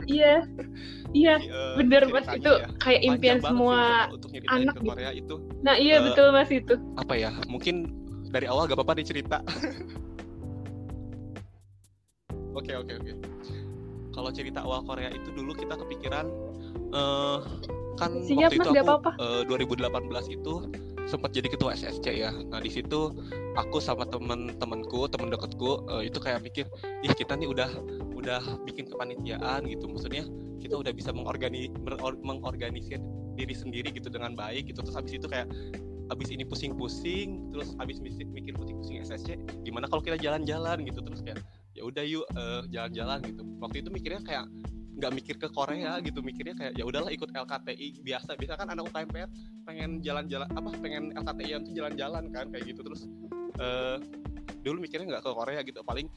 Iya. 0.07 0.47
Iya 1.15 1.39
uh, 1.39 1.79
bener 1.79 2.03
mas 2.11 2.27
itu. 2.31 2.47
ya. 2.47 2.71
kayak 2.79 3.03
impian 3.03 3.43
semua 3.43 4.07
anak 4.51 4.75
ke 4.79 4.83
Korea 4.83 5.11
gitu. 5.15 5.39
itu. 5.43 5.63
Nah 5.63 5.75
iya 5.79 5.99
uh, 5.99 6.03
betul 6.11 6.33
mas 6.35 6.51
itu. 6.51 6.75
apa 6.99 7.15
ya 7.15 7.31
mungkin 7.51 7.87
dari 8.31 8.47
awal 8.51 8.67
gak 8.67 8.77
apa-apa 8.77 9.01
dicerita 9.01 9.41
oke 12.59 12.73
oke 12.75 12.93
oke. 12.99 13.13
Kalau 14.17 14.33
cerita 14.33 14.65
awal 14.65 14.81
Korea 14.83 15.13
itu 15.13 15.29
dulu 15.31 15.53
kita 15.53 15.77
kepikiran 15.77 16.27
uh, 16.97 17.45
kan 17.97 18.23
Siap, 18.23 18.53
waktu 18.53 18.61
mas, 18.61 18.69
itu 18.69 18.71
aku 18.79 18.93
apa 18.93 19.11
-apa. 19.17 19.43
uh, 19.43 19.43
2018 19.49 20.37
itu 20.37 20.55
sempat 21.07 21.31
jadi 21.31 21.49
ketua 21.49 21.73
SSC 21.73 22.07
ya. 22.19 22.35
Nah 22.35 22.59
di 22.59 22.69
situ 22.69 23.15
aku 23.55 23.79
sama 23.79 24.05
temen-temenku, 24.11 25.07
temen 25.07 25.31
deketku 25.31 25.87
uh, 25.87 26.03
itu 26.03 26.19
kayak 26.19 26.43
mikir, 26.43 26.67
ih 27.07 27.13
kita 27.15 27.39
nih 27.39 27.47
udah 27.47 27.71
udah 28.19 28.43
bikin 28.67 28.91
kepanitiaan 28.91 29.65
gitu. 29.71 29.87
Maksudnya 29.87 30.27
kita 30.59 30.75
udah 30.75 30.91
bisa 30.91 31.15
mengorgani 31.15 31.71
mengorganisir 32.27 32.99
diri 33.39 33.55
sendiri 33.55 33.95
gitu 33.95 34.11
dengan 34.11 34.35
baik 34.35 34.75
gitu. 34.75 34.83
Terus 34.83 34.99
habis 34.99 35.15
itu 35.15 35.27
kayak 35.31 35.47
habis 36.07 36.29
ini 36.31 36.47
pusing-pusing, 36.47 37.51
terus 37.51 37.75
habis 37.83 37.99
mikir 37.99 38.55
pusing-pusing 38.55 39.03
SSC, 39.03 39.39
gimana 39.67 39.91
kalau 39.91 40.03
kita 40.03 40.15
jalan-jalan 40.19 40.87
gitu 40.87 41.03
terus 41.03 41.19
kayak 41.23 41.43
ya 41.75 41.83
udah 41.83 42.05
yuk 42.07 42.27
uh, 42.35 42.63
jalan-jalan 42.71 43.23
gitu. 43.27 43.43
Waktu 43.63 43.77
itu 43.83 43.89
mikirnya 43.95 44.23
kayak 44.23 44.47
nggak 44.97 45.13
mikir 45.13 45.37
ke 45.37 45.49
Korea 45.53 46.01
gitu 46.01 46.25
mikirnya 46.25 46.57
kayak 46.57 46.73
ya 46.73 46.85
udahlah 46.89 47.13
ikut 47.13 47.29
LKTI 47.29 48.01
biasa. 48.01 48.33
Biasa 48.41 48.53
kan 48.57 48.69
anak 48.73 48.89
UKMPR 48.89 49.29
pengen 49.69 50.01
jalan-jalan 50.01 50.49
apa 50.49 50.69
pengen 50.81 51.13
LKTI 51.13 51.51
tuh 51.61 51.73
jalan-jalan 51.77 52.25
kan 52.33 52.49
kayak 52.49 52.65
gitu. 52.73 52.81
Terus 52.81 53.05
uh, 53.61 54.01
dulu 54.65 54.81
mikirnya 54.81 55.17
nggak 55.17 55.25
ke 55.25 55.31
Korea 55.37 55.61
gitu. 55.61 55.85
Paling 55.85 56.09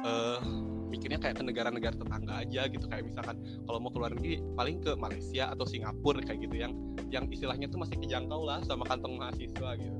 uh, 0.00 0.40
mikirnya 0.88 1.20
kayak 1.20 1.36
ke 1.36 1.44
negara-negara 1.44 1.94
tetangga 2.00 2.34
aja 2.40 2.62
gitu. 2.72 2.84
Kayak 2.88 3.04
misalkan 3.12 3.36
kalau 3.68 3.78
mau 3.78 3.92
keluar 3.92 4.10
negeri 4.16 4.40
paling 4.56 4.80
ke 4.80 4.96
Malaysia 4.96 5.52
atau 5.52 5.68
Singapura 5.68 6.24
kayak 6.24 6.48
gitu. 6.48 6.56
Yang 6.56 6.72
yang 7.12 7.24
istilahnya 7.28 7.68
tuh 7.68 7.84
masih 7.84 8.00
kejangkau 8.00 8.40
lah 8.48 8.64
sama 8.64 8.88
kantong 8.88 9.20
mahasiswa 9.20 9.76
gitu. 9.76 9.98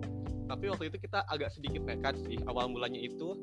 Tapi 0.48 0.64
waktu 0.72 0.88
itu 0.88 0.96
kita 0.96 1.28
agak 1.28 1.52
sedikit 1.52 1.84
nekat 1.84 2.16
sih 2.24 2.40
awal 2.48 2.72
mulanya 2.72 2.96
itu 2.96 3.36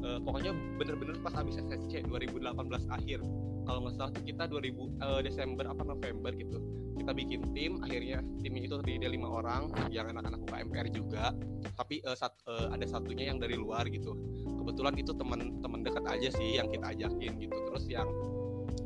uh, 0.00 0.18
pokoknya 0.24 0.56
bener-bener 0.80 1.20
pas 1.20 1.36
habis 1.36 1.60
SSC 1.60 2.08
2018 2.08 2.48
akhir 2.88 3.20
kalau 3.66 3.86
nggak 3.86 3.94
salah 3.96 4.12
kita 4.22 4.44
2000 4.48 4.52
uh, 4.52 4.88
eh, 4.88 5.20
Desember 5.24 5.64
apa 5.68 5.82
November 5.82 6.32
gitu 6.36 6.58
kita 7.00 7.16
bikin 7.16 7.40
tim 7.56 7.80
akhirnya 7.80 8.20
timnya 8.44 8.68
itu 8.68 8.74
terdiri 8.76 9.08
dari 9.08 9.12
lima 9.16 9.28
orang 9.40 9.72
yang 9.88 10.12
anak-anak 10.12 10.44
UKMPR 10.44 10.86
juga. 10.92 11.32
Tapi 11.80 12.04
uh, 12.04 12.12
sat, 12.12 12.36
uh, 12.44 12.68
ada 12.68 12.84
satunya 12.84 13.32
yang 13.32 13.40
dari 13.40 13.56
luar 13.56 13.88
gitu. 13.88 14.12
Kebetulan 14.44 14.94
itu 15.00 15.16
teman-teman 15.16 15.80
dekat 15.80 16.04
aja 16.04 16.28
sih 16.36 16.60
yang 16.60 16.68
kita 16.68 16.92
ajakin 16.92 17.40
gitu 17.40 17.56
terus 17.72 17.88
yang 17.88 18.04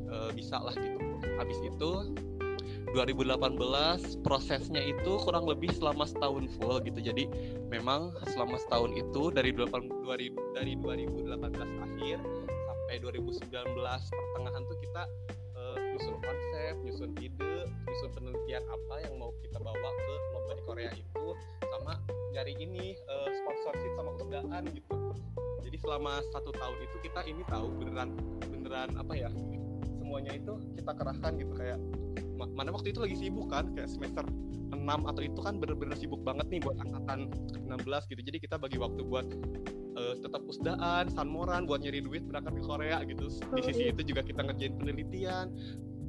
uh, 0.06 0.30
bisa 0.30 0.62
lah 0.62 0.72
gitu. 0.78 0.98
Habis 1.42 1.58
itu 1.66 1.90
2018 2.94 3.58
prosesnya 4.22 4.78
itu 4.78 5.18
kurang 5.18 5.50
lebih 5.50 5.74
selama 5.74 6.06
setahun 6.06 6.46
full 6.54 6.78
gitu. 6.86 7.02
Jadi 7.02 7.26
memang 7.66 8.14
selama 8.30 8.54
setahun 8.62 8.94
itu 8.94 9.34
dari 9.34 9.50
2000, 9.50 9.90
dari 10.54 10.78
2018 10.78 11.82
akhir 11.82 12.18
sampai 12.84 13.00
2019 13.00 13.48
pertengahan 14.12 14.62
tuh 14.68 14.76
kita 14.76 15.02
uh, 15.56 15.76
nyusun 15.96 16.20
konsep, 16.20 16.74
nyusun 16.84 17.10
ide, 17.16 17.64
nyusun 17.64 18.12
penelitian 18.12 18.60
apa 18.68 19.08
yang 19.08 19.16
mau 19.16 19.32
kita 19.40 19.56
bawa 19.56 19.88
ke 19.88 20.14
lomba 20.36 20.52
di 20.52 20.62
Korea 20.68 20.92
itu 20.92 21.26
sama 21.64 21.96
dari 22.36 22.52
ini 22.60 22.92
uh, 23.08 23.28
sponsorship 23.40 23.88
sama 23.96 24.12
undangan 24.20 24.68
gitu. 24.68 24.92
Jadi 25.64 25.76
selama 25.80 26.20
satu 26.28 26.52
tahun 26.52 26.76
itu 26.84 26.96
kita 27.08 27.24
ini 27.24 27.40
tahu 27.48 27.72
beneran 27.72 28.20
beneran 28.52 28.92
apa 29.00 29.16
ya 29.16 29.32
semuanya 29.96 30.36
itu 30.36 30.52
kita 30.76 30.92
kerahkan 30.92 31.40
gitu 31.40 31.56
kayak 31.56 31.80
mana 32.36 32.68
waktu 32.68 32.92
itu 32.92 33.00
lagi 33.00 33.16
sibuk 33.16 33.48
kan 33.48 33.64
kayak 33.72 33.88
semester 33.88 34.28
6 34.76 34.84
atau 34.84 35.22
itu 35.24 35.40
kan 35.40 35.56
bener-bener 35.56 35.96
sibuk 35.96 36.20
banget 36.20 36.52
nih 36.52 36.60
buat 36.60 36.76
angkatan 36.84 37.32
16 37.64 38.12
gitu 38.12 38.20
jadi 38.20 38.38
kita 38.44 38.60
bagi 38.60 38.76
waktu 38.76 39.00
buat 39.08 39.24
uh, 39.94 40.14
tetap 40.20 40.42
usdaan, 40.46 41.10
sanmoran 41.10 41.66
buat 41.66 41.82
nyari 41.82 42.02
duit 42.02 42.22
berangkat 42.26 42.58
ke 42.58 42.62
Korea 42.62 42.98
gitu. 43.06 43.26
Di 43.54 43.62
sisi 43.64 43.90
itu 43.90 44.02
juga 44.02 44.22
kita 44.26 44.40
ngerjain 44.44 44.74
penelitian. 44.78 45.46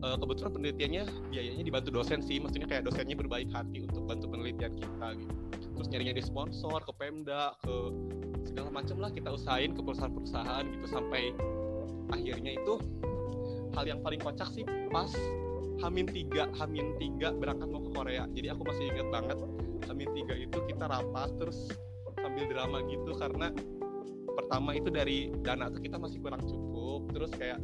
Uh, 0.04 0.20
kebetulan 0.20 0.52
penelitiannya 0.52 1.04
biayanya 1.32 1.64
dibantu 1.64 1.90
dosen 1.90 2.20
sih, 2.20 2.38
maksudnya 2.38 2.68
kayak 2.68 2.84
dosennya 2.86 3.16
berbaik 3.16 3.48
hati 3.50 3.88
untuk 3.88 4.06
bantu 4.06 4.28
penelitian 4.28 4.76
kita 4.76 5.08
gitu. 5.18 5.34
Terus 5.76 5.88
nyari-nyari 5.92 6.22
sponsor 6.22 6.80
ke 6.84 6.94
Pemda, 7.00 7.56
ke 7.64 7.76
segala 8.46 8.70
macam 8.70 9.02
lah 9.02 9.10
kita 9.10 9.34
usahain 9.34 9.74
ke 9.74 9.82
perusahaan-perusahaan 9.82 10.64
gitu 10.70 10.86
sampai 10.88 11.34
akhirnya 12.14 12.54
itu 12.54 12.78
hal 13.74 13.86
yang 13.90 14.00
paling 14.06 14.22
kocak 14.22 14.48
sih 14.54 14.64
pas 14.94 15.10
Hamin 15.84 16.08
tiga, 16.08 16.48
Hamin 16.56 16.96
tiga 16.96 17.36
berangkat 17.36 17.68
mau 17.68 17.84
ke 17.84 17.92
Korea. 17.92 18.24
Jadi 18.32 18.48
aku 18.48 18.64
masih 18.64 18.84
ingat 18.96 19.08
banget 19.12 19.38
Hamin 19.92 20.10
tiga 20.16 20.34
itu 20.40 20.58
kita 20.72 20.86
rapat 20.88 21.30
terus 21.36 21.68
sambil 22.16 22.48
drama 22.48 22.80
gitu 22.88 23.12
karena 23.20 23.48
pertama 24.36 24.76
itu 24.76 24.92
dari 24.92 25.32
dana 25.42 25.72
tuh 25.72 25.82
kita 25.82 25.98
masih 25.98 26.20
kurang 26.20 26.44
cukup 26.44 27.10
terus 27.16 27.32
kayak 27.34 27.60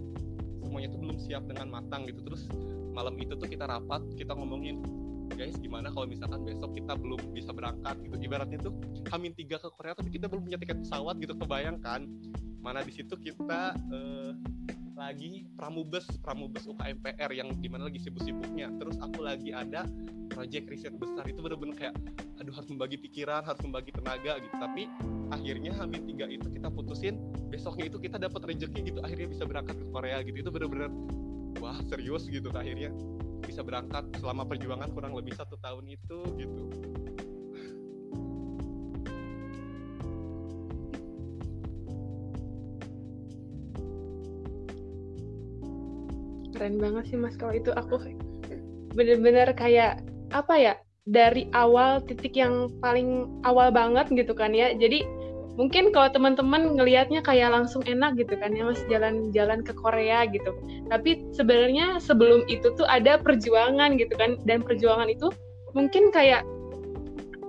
semuanya 0.63 0.87
tuh 0.91 0.99
belum 1.03 1.17
siap 1.19 1.43
dengan 1.45 1.67
matang 1.69 2.07
gitu. 2.07 2.23
Terus 2.23 2.47
malam 2.95 3.15
itu 3.19 3.35
tuh 3.35 3.47
kita 3.47 3.67
rapat 3.67 4.01
kita 4.15 4.31
ngomongin 4.35 4.83
guys 5.31 5.55
gimana 5.59 5.87
kalau 5.91 6.07
misalkan 6.07 6.43
besok 6.43 6.71
kita 6.75 6.95
belum 6.95 7.19
bisa 7.35 7.51
berangkat? 7.51 7.99
Gitu. 8.07 8.15
Ibaratnya 8.31 8.59
tuh 8.63 8.73
hamin 9.11 9.35
tiga 9.35 9.59
ke 9.59 9.67
Korea 9.75 9.93
tapi 9.93 10.09
kita 10.09 10.31
belum 10.31 10.47
punya 10.47 10.57
tiket 10.59 10.81
pesawat 10.87 11.19
gitu 11.19 11.35
kebayangkan 11.35 12.07
mana 12.61 12.85
di 12.85 12.93
situ 12.93 13.17
kita 13.17 13.73
uh, 13.73 14.31
lagi 15.01 15.49
pramubes 15.57 16.05
pramubes 16.21 16.69
UKMPR 16.69 17.33
yang 17.33 17.49
di 17.57 17.65
mana 17.65 17.89
lagi 17.89 17.97
sibuk-sibuknya. 17.97 18.69
Terus 18.77 19.01
aku 19.01 19.25
lagi 19.25 19.49
ada 19.49 19.89
project 20.29 20.69
riset 20.69 20.93
besar. 20.93 21.25
Itu 21.25 21.41
bener-bener 21.41 21.73
kayak 21.73 21.95
aduh 22.37 22.53
harus 22.53 22.69
membagi 22.69 22.97
pikiran 23.01 23.41
harus 23.41 23.61
membagi 23.65 23.89
tenaga 23.89 24.37
gitu. 24.37 24.55
Tapi 24.61 24.85
akhirnya 25.33 25.71
hamil 25.73 26.01
tiga 26.05 26.25
itu 26.29 26.47
kita 26.53 26.69
putusin 26.69 27.17
besoknya 27.49 27.89
itu 27.89 27.97
kita 27.97 28.21
dapat 28.21 28.41
rezeki 28.45 28.93
gitu. 28.93 28.99
Akhirnya 29.01 29.27
bisa 29.33 29.43
berangkat 29.49 29.81
ke 29.81 29.85
Korea 29.89 30.21
gitu. 30.21 30.37
Itu 30.37 30.49
bener-bener 30.53 30.93
wah 31.57 31.81
serius 31.89 32.29
gitu 32.29 32.53
akhirnya. 32.53 32.93
Bisa 33.41 33.65
berangkat 33.65 34.05
selama 34.21 34.45
perjuangan 34.45 34.93
kurang 34.93 35.17
lebih 35.17 35.33
satu 35.33 35.57
tahun 35.57 35.89
itu 35.89 36.17
gitu 36.37 36.63
keren 46.61 46.77
banget 46.77 47.09
sih 47.09 47.17
mas 47.17 47.33
kalau 47.41 47.57
itu. 47.57 47.73
Aku 47.73 47.97
bener-bener 48.93 49.49
kayak 49.57 50.05
apa 50.29 50.53
ya 50.53 50.73
dari 51.09 51.49
awal 51.57 52.05
titik 52.05 52.37
yang 52.37 52.69
paling 52.77 53.25
awal 53.41 53.73
banget 53.73 54.05
gitu 54.13 54.37
kan 54.37 54.53
ya. 54.53 54.69
Jadi 54.77 55.01
mungkin 55.57 55.89
kalau 55.89 56.13
teman-teman 56.13 56.77
ngelihatnya 56.77 57.25
kayak 57.25 57.49
langsung 57.49 57.81
enak 57.89 58.13
gitu 58.13 58.37
kan 58.37 58.53
ya 58.53 58.69
mas 58.69 58.77
jalan-jalan 58.85 59.65
ke 59.65 59.73
Korea 59.73 60.29
gitu. 60.29 60.53
Tapi 60.93 61.33
sebenarnya 61.33 61.97
sebelum 61.97 62.45
itu 62.45 62.69
tuh 62.77 62.85
ada 62.85 63.17
perjuangan 63.17 63.97
gitu 63.97 64.13
kan 64.13 64.37
dan 64.45 64.61
perjuangan 64.61 65.09
itu 65.09 65.33
mungkin 65.73 66.13
kayak 66.13 66.45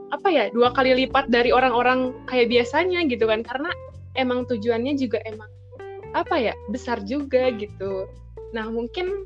apa 0.09 0.28
ya 0.33 0.49
dua 0.57 0.73
kali 0.73 1.04
lipat 1.04 1.28
dari 1.28 1.52
orang-orang 1.52 2.16
kayak 2.33 2.49
biasanya 2.49 3.04
gitu 3.12 3.28
kan. 3.28 3.45
Karena 3.45 3.69
emang 4.16 4.49
tujuannya 4.49 4.97
juga 4.97 5.21
emang 5.28 5.52
apa 6.16 6.37
ya 6.40 6.57
besar 6.73 7.00
juga 7.04 7.52
gitu 7.57 8.09
Nah, 8.52 8.68
mungkin 8.68 9.25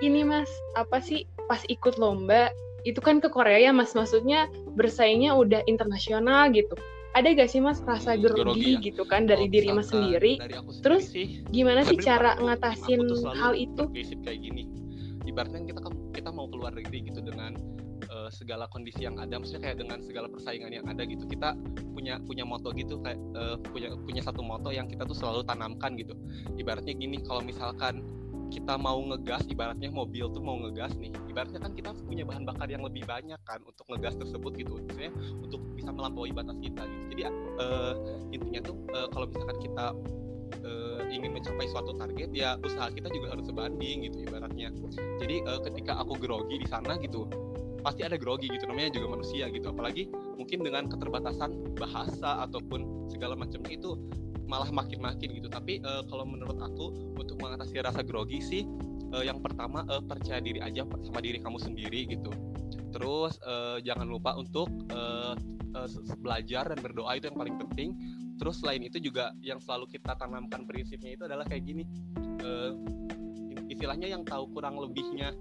ini 0.00 0.24
Mas, 0.24 0.48
apa 0.74 0.98
sih 0.98 1.28
pas 1.46 1.60
ikut 1.68 2.00
lomba 2.00 2.48
itu 2.82 2.98
kan 2.98 3.22
ke 3.22 3.30
Korea 3.30 3.70
ya 3.70 3.70
Mas, 3.70 3.94
maksudnya 3.94 4.50
bersaingnya 4.74 5.36
udah 5.36 5.62
internasional 5.70 6.50
gitu. 6.50 6.74
Ada 7.12 7.36
gak 7.36 7.50
sih 7.52 7.60
Mas 7.60 7.84
rasa 7.84 8.16
hmm, 8.16 8.24
grogi, 8.24 8.72
ya? 8.80 8.80
gitu 8.80 9.04
kan 9.04 9.28
dari 9.28 9.46
oh, 9.46 9.52
diri 9.52 9.68
Mas 9.70 9.92
sendiri? 9.92 10.40
Dari 10.40 10.56
Terus 10.80 11.12
sih, 11.12 11.44
gimana 11.52 11.84
sih 11.84 12.00
cara 12.00 12.40
ngatasin 12.40 13.04
hal 13.36 13.52
itu? 13.52 13.84
kayak 14.24 14.40
gini. 14.40 14.64
Ibaratnya 15.28 15.68
kita 15.68 15.80
kan 15.84 15.92
kita 16.16 16.30
mau 16.32 16.48
keluar 16.48 16.72
negeri 16.72 17.12
gitu 17.12 17.20
dengan 17.20 17.54
uh, 18.08 18.32
segala 18.32 18.64
kondisi 18.72 19.04
yang 19.04 19.20
ada, 19.20 19.36
maksudnya 19.36 19.70
kayak 19.70 19.84
dengan 19.84 20.00
segala 20.00 20.26
persaingan 20.32 20.72
yang 20.72 20.88
ada 20.88 21.04
gitu. 21.04 21.28
Kita 21.28 21.52
punya 21.92 22.16
punya 22.24 22.48
moto 22.48 22.72
gitu 22.72 22.98
kayak 23.04 23.20
uh, 23.36 23.60
punya 23.60 23.92
punya 24.08 24.24
satu 24.24 24.40
moto 24.40 24.72
yang 24.72 24.88
kita 24.88 25.04
tuh 25.04 25.14
selalu 25.14 25.44
tanamkan 25.44 25.94
gitu. 26.00 26.16
Ibaratnya 26.56 26.96
gini, 26.96 27.20
kalau 27.22 27.44
misalkan 27.44 28.00
kita 28.52 28.76
mau 28.76 29.00
ngegas 29.00 29.48
ibaratnya 29.48 29.88
mobil 29.88 30.28
tuh 30.28 30.44
mau 30.44 30.60
ngegas 30.60 30.92
nih 31.00 31.08
ibaratnya 31.32 31.56
kan 31.56 31.72
kita 31.72 31.96
punya 32.04 32.28
bahan 32.28 32.44
bakar 32.44 32.68
yang 32.68 32.84
lebih 32.84 33.08
banyak 33.08 33.40
kan 33.48 33.64
untuk 33.64 33.88
ngegas 33.88 34.20
tersebut 34.20 34.52
gitu 34.60 34.76
maksudnya 34.76 35.12
untuk 35.40 35.64
bisa 35.72 35.88
melampaui 35.88 36.30
batas 36.36 36.60
kita 36.60 36.84
gitu. 36.84 37.04
Jadi 37.16 37.22
uh, 37.58 37.94
intinya 38.28 38.60
tuh 38.60 38.76
uh, 38.92 39.08
kalau 39.08 39.26
misalkan 39.32 39.56
kita 39.64 39.86
uh, 40.62 41.00
ingin 41.08 41.30
mencapai 41.32 41.66
suatu 41.72 41.96
target 41.96 42.30
ya 42.36 42.60
usaha 42.60 42.92
kita 42.92 43.08
juga 43.08 43.32
harus 43.32 43.48
sebanding 43.48 44.06
gitu 44.06 44.28
ibaratnya. 44.28 44.68
Jadi 45.18 45.36
uh, 45.48 45.60
ketika 45.64 45.98
aku 45.98 46.20
grogi 46.20 46.60
di 46.60 46.68
sana 46.68 47.00
gitu 47.00 47.26
pasti 47.82 48.06
ada 48.06 48.14
grogi 48.14 48.46
gitu 48.46 48.68
namanya 48.68 48.94
juga 48.94 49.16
manusia 49.18 49.48
gitu. 49.48 49.72
Apalagi 49.72 50.06
mungkin 50.38 50.62
dengan 50.62 50.86
keterbatasan 50.92 51.74
bahasa 51.80 52.46
ataupun 52.46 53.10
segala 53.10 53.34
macamnya 53.34 53.74
itu 53.74 53.98
malah 54.46 54.68
makin-makin 54.70 55.38
gitu. 55.38 55.48
Tapi 55.48 55.82
uh, 55.82 56.02
kalau 56.06 56.26
menurut 56.26 56.58
aku 56.60 57.14
untuk 57.18 57.38
mengatasi 57.40 57.82
rasa 57.82 58.00
grogi 58.04 58.40
sih 58.42 58.62
uh, 59.12 59.24
yang 59.24 59.38
pertama 59.44 59.84
uh, 59.86 60.02
percaya 60.02 60.40
diri 60.40 60.58
aja 60.58 60.82
sama 61.04 61.20
diri 61.20 61.38
kamu 61.38 61.58
sendiri 61.60 62.08
gitu. 62.08 62.32
Terus 62.92 63.40
uh, 63.44 63.80
jangan 63.80 64.08
lupa 64.08 64.36
untuk 64.36 64.68
uh, 64.92 65.36
uh, 65.76 65.88
belajar 66.20 66.68
dan 66.72 66.78
berdoa 66.80 67.16
itu 67.16 67.28
yang 67.28 67.38
paling 67.38 67.56
penting. 67.68 67.90
Terus 68.40 68.58
selain 68.58 68.82
itu 68.82 68.98
juga 68.98 69.30
yang 69.44 69.62
selalu 69.62 69.86
kita 69.92 70.18
tanamkan 70.18 70.66
prinsipnya 70.66 71.14
itu 71.14 71.24
adalah 71.24 71.46
kayak 71.46 71.62
gini. 71.62 71.84
Uh, 72.42 72.74
istilahnya 73.72 74.12
yang 74.12 74.22
tahu 74.26 74.52
kurang 74.52 74.76
lebihnya 74.76 75.32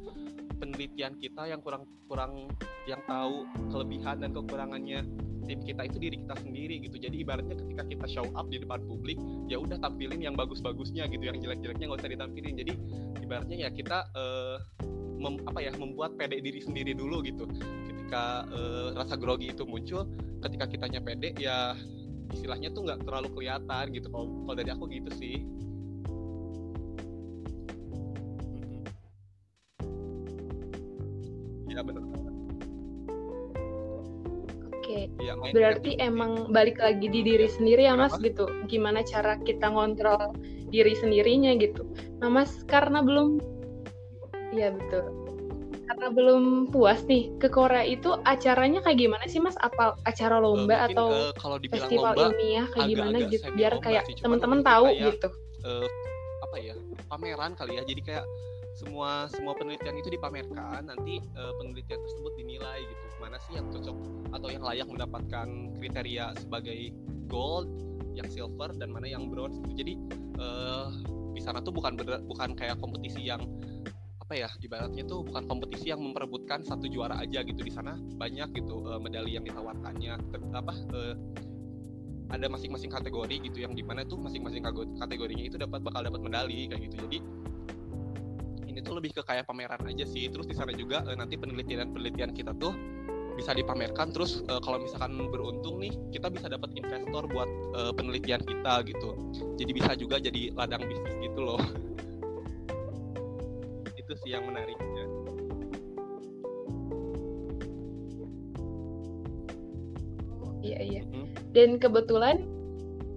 penelitian 0.55 1.15
kita 1.19 1.47
yang 1.47 1.59
kurang 1.63 1.87
kurang 2.05 2.51
yang 2.89 3.01
tahu 3.05 3.45
kelebihan 3.69 4.19
dan 4.19 4.31
kekurangannya 4.33 5.05
tim 5.45 5.59
kita 5.65 5.81
itu 5.89 5.97
diri 5.97 6.15
kita 6.21 6.35
sendiri 6.39 6.75
gitu. 6.85 6.95
Jadi 7.01 7.15
ibaratnya 7.25 7.55
ketika 7.57 7.83
kita 7.83 8.05
show 8.07 8.25
up 8.37 8.47
di 8.47 8.61
depan 8.61 8.79
publik 8.85 9.17
ya 9.49 9.57
udah 9.57 9.77
tampilin 9.81 10.21
yang 10.21 10.35
bagus-bagusnya 10.37 11.09
gitu 11.09 11.23
yang 11.27 11.37
jelek-jeleknya 11.41 11.85
nggak 11.91 12.01
usah 12.01 12.11
ditampilin. 12.13 12.53
Jadi 12.61 12.73
ibaratnya 13.25 13.57
ya 13.67 13.69
kita 13.73 14.07
uh, 14.15 14.57
mem, 15.19 15.41
apa 15.45 15.59
ya 15.59 15.71
membuat 15.75 16.15
pede 16.15 16.39
diri 16.39 16.61
sendiri 16.61 16.93
dulu 16.95 17.25
gitu. 17.25 17.49
Ketika 17.89 18.47
uh, 18.47 18.95
rasa 18.95 19.17
grogi 19.17 19.51
itu 19.51 19.65
muncul 19.65 20.07
ketika 20.41 20.65
kitanya 20.69 21.01
pede 21.03 21.35
ya 21.37 21.75
istilahnya 22.31 22.71
tuh 22.71 22.87
nggak 22.87 23.03
terlalu 23.03 23.29
kelihatan 23.35 23.91
gitu. 23.91 24.07
Kalau 24.13 24.55
dari 24.55 24.69
aku 24.71 24.87
gitu 24.87 25.11
sih 25.17 25.41
berarti 35.49 35.97
gitu. 35.97 36.05
emang 36.05 36.53
balik 36.53 36.77
lagi 36.77 37.09
di 37.09 37.25
diri 37.25 37.49
ya. 37.49 37.53
sendiri 37.57 37.81
ya 37.89 37.97
Mas 37.97 38.13
gitu. 38.21 38.45
Gimana 38.69 39.01
cara 39.01 39.41
kita 39.41 39.73
ngontrol 39.73 40.37
diri 40.69 40.93
sendirinya 40.93 41.57
gitu. 41.57 41.81
Nah 42.21 42.29
Mas 42.29 42.61
karena 42.69 43.01
belum, 43.01 43.41
iya 44.53 44.69
betul. 44.69 45.09
Karena 45.91 46.07
belum 46.07 46.71
puas 46.71 47.03
nih 47.03 47.33
ke 47.41 47.51
Korea 47.51 47.83
itu 47.83 48.15
acaranya 48.23 48.79
kayak 48.79 49.01
gimana 49.01 49.25
sih 49.27 49.43
Mas? 49.43 49.59
Apa 49.59 49.99
acara 50.07 50.39
lomba 50.39 50.77
uh, 50.77 50.87
mungkin, 50.87 50.95
atau 50.95 51.07
uh, 51.11 51.33
kalau 51.35 51.57
festival 51.59 52.13
lomba, 52.15 52.31
ilmiah 52.31 52.65
kayak 52.71 52.85
agak, 52.85 52.91
gimana 52.95 53.17
gitu? 53.27 53.47
Biar 53.57 53.73
kayak 53.83 54.03
teman-teman 54.23 54.59
tahu 54.63 54.85
kayak, 54.87 55.19
gitu. 55.19 55.27
Uh, 55.65 55.87
apa 56.47 56.55
ya 56.61 56.73
pameran 57.11 57.51
kali 57.59 57.75
ya. 57.75 57.83
Jadi 57.83 58.01
kayak 58.07 58.25
semua 58.71 59.27
semua 59.27 59.51
penelitian 59.59 59.99
itu 59.99 60.09
dipamerkan 60.15 60.87
nanti 60.87 61.19
uh, 61.35 61.51
penelitian 61.59 61.99
tersebut 61.99 62.31
dinilai 62.39 62.79
gitu 62.87 63.10
mana 63.21 63.37
sih 63.45 63.53
yang 63.55 63.69
cocok 63.69 63.97
atau 64.33 64.49
yang 64.49 64.65
layak 64.65 64.87
mendapatkan 64.89 65.47
kriteria 65.77 66.33
sebagai 66.41 66.91
gold 67.29 67.69
yang 68.17 68.27
silver 68.27 68.73
dan 68.75 68.91
mana 68.91 69.07
yang 69.07 69.29
bronze 69.29 69.61
gitu. 69.61 69.85
jadi 69.85 69.93
uh, 70.41 70.89
di 71.31 71.39
sana 71.39 71.63
tuh 71.63 71.71
bukan 71.71 71.95
bukan 72.27 72.49
kayak 72.57 72.75
kompetisi 72.83 73.23
yang 73.23 73.45
apa 74.31 74.47
ya 74.47 74.49
ibaratnya 74.63 75.03
tuh 75.03 75.27
bukan 75.27 75.43
kompetisi 75.43 75.91
yang 75.91 75.99
memperebutkan 75.99 76.63
satu 76.63 76.87
juara 76.87 77.19
aja 77.19 77.43
gitu. 77.43 77.67
Di 77.67 77.73
sana 77.75 77.99
banyak 77.99 78.55
gitu 78.55 78.87
uh, 78.87 78.95
medali 78.95 79.35
yang 79.35 79.43
ditawarkannya. 79.43 80.15
Apa 80.55 80.71
uh, 80.95 81.15
ada 82.31 82.47
masing-masing 82.47 82.87
kategori 82.87 83.43
gitu 83.43 83.67
yang 83.67 83.75
di 83.75 83.83
mana 83.83 84.07
tuh 84.07 84.15
masing-masing 84.15 84.63
kategorinya 84.95 85.43
itu 85.51 85.59
dapat 85.59 85.83
bakal 85.83 86.07
dapat 86.07 86.23
medali 86.23 86.63
kayak 86.71 86.79
gitu. 86.87 86.95
Jadi 87.03 87.17
ini 88.71 88.79
tuh 88.79 88.95
lebih 88.95 89.11
ke 89.19 89.21
kayak 89.27 89.43
pameran 89.51 89.83
aja 89.83 90.07
sih. 90.07 90.31
Terus 90.31 90.47
di 90.47 90.55
sana 90.55 90.71
juga 90.71 91.03
uh, 91.03 91.15
nanti 91.19 91.35
penelitian 91.35 91.91
penelitian 91.91 92.31
kita 92.31 92.55
tuh 92.55 92.71
bisa 93.41 93.57
dipamerkan 93.57 94.13
terus 94.13 94.45
uh, 94.53 94.61
kalau 94.61 94.77
misalkan 94.77 95.17
beruntung 95.17 95.81
nih 95.81 95.89
kita 96.13 96.29
bisa 96.29 96.45
dapat 96.45 96.69
investor 96.77 97.25
buat 97.25 97.49
uh, 97.73 97.89
penelitian 97.89 98.37
kita 98.45 98.85
gitu. 98.85 99.17
Jadi 99.57 99.71
bisa 99.73 99.97
juga 99.97 100.21
jadi 100.21 100.53
ladang 100.53 100.85
bisnis 100.85 101.17
gitu 101.17 101.41
loh. 101.41 101.57
Itu 103.99 104.13
sih 104.21 104.37
yang 104.37 104.45
menariknya. 104.45 105.09
Iya 110.61 110.79
iya. 110.85 111.01
Hmm. 111.09 111.25
dan 111.57 111.81
kebetulan 111.81 112.45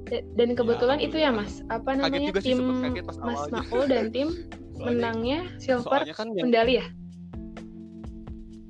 dan 0.08 0.56
kebetulan 0.56 0.96
ya, 0.96 1.04
itu 1.04 1.16
ya 1.20 1.28
mas. 1.28 1.60
Apa 1.68 1.92
namanya? 1.92 2.32
tim 2.40 2.88
mas 2.96 3.20
Makul 3.52 3.84
dan 3.84 4.08
tim 4.08 4.32
soalnya, 4.80 4.88
menangnya 4.88 5.44
silver 5.60 6.00
kan 6.16 6.32
medali 6.32 6.80
ya 6.80 6.88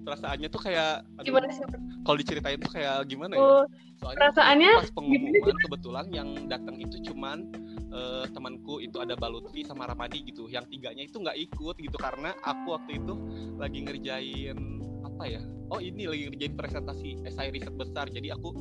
perasaannya 0.05 0.49
tuh 0.53 0.61
kayak 0.61 1.03
gimana 1.25 1.49
sih? 1.51 1.65
kalau 2.05 2.17
diceritain 2.21 2.61
tuh 2.61 2.73
kayak 2.77 3.09
gimana 3.09 3.33
ya? 3.35 3.41
Oh, 3.41 3.65
soalnya 3.97 4.19
perasaannya 4.21 4.71
pas 4.77 4.93
pengumuman 4.93 5.57
kebetulan 5.65 6.07
yang 6.13 6.29
datang 6.47 6.77
itu 6.77 6.97
cuman 7.11 7.49
uh, 7.91 8.25
temanku 8.31 8.85
itu 8.85 9.01
ada 9.01 9.17
Balutvi 9.17 9.65
sama 9.65 9.89
Ramadi 9.89 10.29
gitu. 10.29 10.47
Yang 10.53 10.69
tiganya 10.77 11.03
itu 11.09 11.17
nggak 11.17 11.39
ikut 11.51 11.77
gitu 11.81 11.97
karena 11.97 12.37
aku 12.45 12.77
waktu 12.77 13.01
itu 13.01 13.15
lagi 13.57 13.79
ngerjain 13.83 14.59
apa 15.03 15.25
ya? 15.25 15.43
Oh 15.73 15.81
ini 15.81 16.05
lagi 16.05 16.29
ngerjain 16.29 16.55
presentasi 16.55 17.25
esai 17.25 17.49
riset 17.49 17.73
besar. 17.75 18.13
Jadi 18.13 18.29
aku 18.29 18.53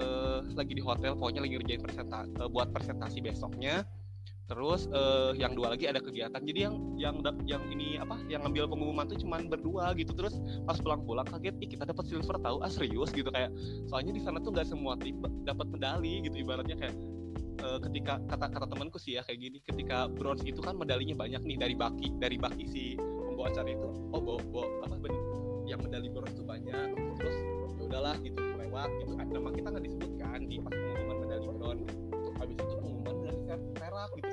uh, 0.00 0.40
lagi 0.56 0.72
di 0.72 0.82
hotel 0.82 1.12
pokoknya 1.16 1.44
lagi 1.44 1.54
ngerjain 1.60 1.82
presentasi 1.84 2.28
uh, 2.40 2.48
buat 2.48 2.72
presentasi 2.72 3.20
besoknya 3.20 3.84
terus 4.46 4.86
uh, 4.94 5.34
yang 5.34 5.58
dua 5.58 5.74
lagi 5.74 5.90
ada 5.90 5.98
kegiatan. 5.98 6.38
Jadi 6.38 6.58
yang 6.66 6.74
yang 6.94 7.16
yang 7.46 7.62
ini 7.70 7.98
apa 7.98 8.18
yang 8.30 8.46
ngambil 8.46 8.70
pengumuman 8.70 9.04
tuh 9.10 9.18
cuman 9.18 9.50
berdua 9.50 9.92
gitu. 9.98 10.14
Terus 10.14 10.38
pas 10.64 10.78
pulang-pulang 10.78 11.26
kaget 11.26 11.54
ih 11.62 11.68
kita 11.70 11.84
dapat 11.86 12.06
silver 12.06 12.38
tahu 12.38 12.62
ah 12.62 12.70
serius? 12.70 13.10
Gitu 13.10 13.26
kayak 13.28 13.50
soalnya 13.90 14.14
di 14.14 14.22
sana 14.22 14.38
tuh 14.38 14.54
nggak 14.54 14.66
semua 14.70 14.94
tim 14.98 15.18
dapat 15.42 15.66
medali 15.70 16.22
gitu 16.22 16.46
ibaratnya 16.46 16.78
kayak 16.78 16.94
uh, 17.66 17.78
ketika 17.90 18.22
kata 18.30 18.46
kata 18.50 18.66
temanku 18.70 18.98
sih 19.02 19.18
ya 19.18 19.22
kayak 19.26 19.38
gini 19.42 19.58
ketika 19.66 20.06
bronze 20.10 20.46
itu 20.46 20.62
kan 20.62 20.78
medalinya 20.78 21.18
banyak 21.18 21.42
nih 21.42 21.56
dari 21.58 21.74
baki 21.74 22.14
dari 22.22 22.36
baki 22.38 22.64
si 22.70 22.82
pembawa 22.98 23.50
acara 23.50 23.68
itu 23.70 23.88
oh 24.14 24.20
bawa, 24.22 24.40
bawa 24.50 24.66
apa 24.86 24.94
bener 25.02 25.22
yang 25.66 25.80
medali 25.82 26.06
bronze 26.06 26.34
tuh 26.38 26.46
banyak 26.46 26.94
terus 27.18 27.36
ya 27.78 27.82
udahlah 27.86 28.16
gitu 28.22 28.38
lewat 28.76 28.90
gitu 29.00 29.12
kan. 29.16 29.26
Nama 29.32 29.48
kita 29.56 29.68
nggak 29.72 29.84
disebutkan 29.88 30.38
di 30.44 30.56
pas 30.60 30.72
pengumuman 30.76 31.16
medali 31.24 31.46
bronze. 31.48 31.92
Habis 32.36 32.56
itu 32.60 32.74
pengumuman 32.76 33.14
medali 33.24 33.66
perak 33.72 34.10
gitu 34.20 34.30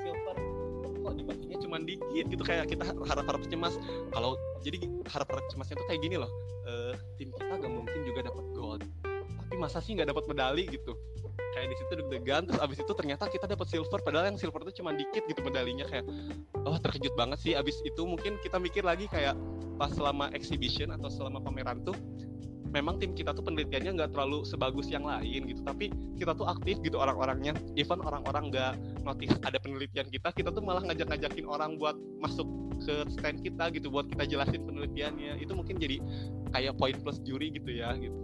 kok 1.04 1.13
dibaginya 1.20 1.58
cuma 1.60 1.78
dikit 1.84 2.26
gitu 2.32 2.44
kayak 2.44 2.72
kita 2.72 2.88
harap-harap 2.88 3.44
cemas. 3.52 3.76
Kalau 4.16 4.39
jadi 4.63 4.80
harap-harap 5.12 5.46
cemasnya 5.52 5.76
tuh 5.76 5.88
kayak 5.92 6.02
gini 6.02 6.16
loh 6.16 6.32
uh, 6.63 6.96
tim 7.20 7.30
kita 7.36 7.60
gak 7.60 7.72
mungkin 7.72 8.00
juga 8.08 8.32
dapat 8.32 8.46
gold 8.56 8.84
tapi 9.54 9.62
masa 9.62 9.86
sih 9.86 9.94
nggak 9.94 10.10
dapat 10.10 10.26
medali 10.26 10.66
gitu? 10.66 10.98
Kayak 11.54 11.68
di 11.70 11.76
situ 11.78 11.92
deg-degan 11.94 12.50
terus 12.50 12.58
abis 12.58 12.82
itu 12.82 12.89
ternyata 12.98 13.30
kita 13.30 13.46
dapat 13.46 13.70
silver 13.70 14.02
padahal 14.02 14.34
yang 14.34 14.38
silver 14.42 14.66
itu 14.66 14.82
cuma 14.82 14.98
dikit 14.98 15.30
gitu 15.30 15.46
medalinya 15.46 15.86
kayak 15.86 16.10
oh 16.66 16.74
terkejut 16.82 17.13
banget 17.13 17.38
sih. 17.38 17.54
Abis 17.54 17.78
itu 17.86 18.02
mungkin 18.02 18.42
kita 18.42 18.58
mikir 18.58 18.82
lagi 18.82 19.06
kayak 19.13 19.38
pas 19.78 19.94
selama 19.94 20.34
exhibition 20.34 20.89
atau 20.89 21.06
selama 21.06 21.38
pameran 21.38 21.86
tuh 21.86 21.94
memang 22.73 22.97
tim 22.97 23.13
kita 23.13 23.31
tuh 23.38 23.45
penelitiannya 23.45 24.01
nggak 24.01 24.12
terlalu 24.17 24.41
sebagus 24.43 24.89
yang 24.89 25.05
lain 25.05 25.45
gitu 25.45 25.62
tapi 25.62 25.93
kita 26.17 26.33
tuh 26.33 26.49
aktif 26.49 26.81
gitu 26.81 26.97
orang-orangnya. 26.97 27.53
Even 27.77 28.01
orang-orang 28.01 28.49
nggak 28.49 28.73
notice 29.05 29.38
ada 29.45 29.62
penelitian 29.62 30.09
kita 30.09 30.33
kita 30.33 30.49
tuh 30.49 30.65
malah 30.65 30.81
ngajak-ngajakin 30.89 31.45
orang 31.45 31.77
buat 31.77 31.93
masuk 32.17 32.49
ke 32.81 33.05
stand 33.13 33.45
kita 33.45 33.69
gitu 33.77 33.93
buat 33.93 34.09
kita 34.09 34.25
jelasin 34.25 34.65
penelitiannya. 34.65 35.38
Itu 35.38 35.53
mungkin 35.53 35.77
jadi 35.77 36.01
kayak 36.49 36.73
poin 36.81 36.97
plus 36.97 37.21
juri 37.21 37.53
gitu 37.53 37.69
ya 37.69 37.93
gitu. 37.95 38.17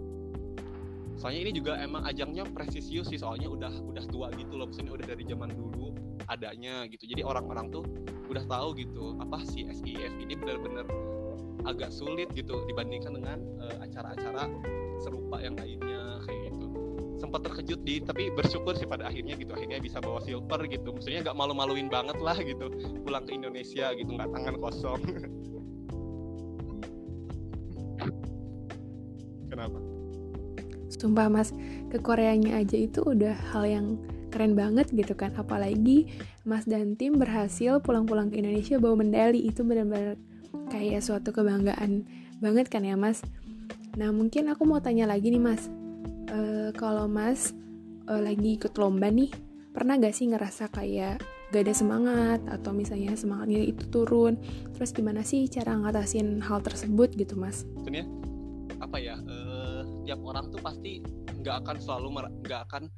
Soalnya 1.14 1.40
ini 1.46 1.52
juga 1.54 1.76
emang 1.78 2.02
ajangnya 2.08 2.48
presisius 2.48 3.12
sih 3.12 3.20
soalnya 3.20 3.46
udah 3.46 3.72
udah 3.86 4.04
tua 4.08 4.32
gitu 4.34 4.56
loh 4.56 4.66
maksudnya 4.66 4.96
udah 4.96 5.06
dari 5.06 5.22
zaman 5.30 5.54
dulu 5.54 5.94
adanya 6.26 6.90
gitu. 6.90 7.06
Jadi 7.06 7.22
orang-orang 7.22 7.70
tuh 7.70 7.86
udah 8.26 8.42
tahu 8.50 8.74
gitu 8.78 9.14
apa 9.22 9.42
sih 9.46 9.66
SIF 9.70 10.12
ini 10.18 10.34
benar-benar 10.34 10.86
agak 11.66 11.92
sulit 11.92 12.28
gitu 12.32 12.64
dibandingkan 12.68 13.12
dengan 13.16 13.38
uh, 13.60 13.84
acara-acara 13.84 14.48
serupa 15.00 15.40
yang 15.40 15.56
lainnya 15.56 16.20
kayak 16.24 16.52
gitu. 16.52 16.66
Sempat 17.20 17.44
terkejut 17.44 17.80
di 17.84 18.00
tapi 18.00 18.32
bersyukur 18.32 18.72
sih 18.76 18.88
pada 18.88 19.08
akhirnya 19.08 19.36
gitu 19.36 19.52
akhirnya 19.52 19.80
bisa 19.80 20.00
bawa 20.00 20.20
silver 20.24 20.64
gitu. 20.68 20.92
Maksudnya 20.96 21.20
nggak 21.24 21.36
malu-maluin 21.36 21.88
banget 21.92 22.16
lah 22.20 22.36
gitu 22.40 22.72
pulang 23.04 23.24
ke 23.28 23.36
Indonesia 23.36 23.92
gitu 23.92 24.10
nggak 24.16 24.30
tangan 24.32 24.56
kosong. 24.60 25.00
Kenapa? 29.50 29.78
Sumpah 30.90 31.28
mas 31.28 31.52
ke 31.90 31.98
Koreanya 31.98 32.60
aja 32.60 32.76
itu 32.78 33.02
udah 33.02 33.34
hal 33.52 33.64
yang 33.66 33.86
keren 34.30 34.54
banget 34.54 34.88
gitu 34.94 35.12
kan. 35.18 35.34
Apalagi 35.34 36.06
Mas 36.46 36.64
dan 36.64 36.94
tim 36.96 37.18
berhasil 37.18 37.82
pulang-pulang 37.82 38.30
ke 38.30 38.40
Indonesia 38.40 38.78
bawa 38.78 39.02
medali. 39.02 39.44
Itu 39.44 39.66
benar-benar 39.66 40.16
kayak 40.70 41.02
suatu 41.02 41.34
kebanggaan 41.34 42.06
banget 42.40 42.66
kan 42.72 42.86
ya 42.86 42.96
mas? 42.96 43.22
Nah 43.98 44.10
mungkin 44.14 44.48
aku 44.50 44.62
mau 44.64 44.78
tanya 44.78 45.06
lagi 45.10 45.30
nih 45.34 45.42
mas. 45.42 45.66
Uh, 46.30 46.70
kalau 46.78 47.10
mas 47.10 47.50
uh, 48.06 48.22
lagi 48.22 48.54
ikut 48.54 48.74
lomba 48.78 49.10
nih 49.10 49.34
pernah 49.70 49.98
gak 49.98 50.14
sih 50.14 50.30
ngerasa 50.30 50.70
kayak 50.70 51.22
gak 51.50 51.62
ada 51.66 51.74
semangat 51.74 52.40
atau 52.46 52.70
misalnya 52.70 53.14
semangatnya 53.18 53.62
itu 53.62 53.86
turun? 53.90 54.38
Terus 54.74 54.90
gimana 54.94 55.26
sih 55.26 55.50
cara 55.50 55.74
ngatasin 55.74 56.38
hal 56.42 56.62
tersebut 56.62 57.14
gitu 57.18 57.34
mas? 57.34 57.66
Tentunya 57.82 58.06
apa 58.80 58.96
ya 58.96 59.18
uh, 59.18 59.82
tiap 60.06 60.22
orang 60.24 60.48
tuh 60.48 60.62
pasti 60.62 61.04
nggak 61.40 61.64
akan 61.64 61.76
selalu 61.80 62.06
nggak 62.46 62.60
akan 62.70 62.88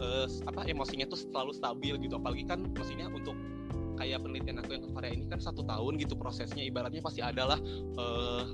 uh, 0.00 0.26
apa 0.48 0.64
emosinya 0.70 1.06
tuh 1.10 1.18
selalu 1.18 1.52
stabil 1.52 1.94
gitu. 2.00 2.14
Apalagi 2.16 2.44
kan 2.46 2.62
maksudnya 2.72 3.10
untuk 3.10 3.34
kayak 3.96 4.22
penelitian 4.22 4.60
aku 4.60 4.70
yang 4.76 4.84
ke 4.84 4.90
Korea 4.92 5.10
ini 5.12 5.24
kan 5.26 5.40
satu 5.40 5.64
tahun 5.64 5.98
gitu 6.00 6.14
prosesnya 6.14 6.62
ibaratnya 6.62 7.00
pasti 7.02 7.20
adalah 7.24 7.58
uh, 7.96 8.44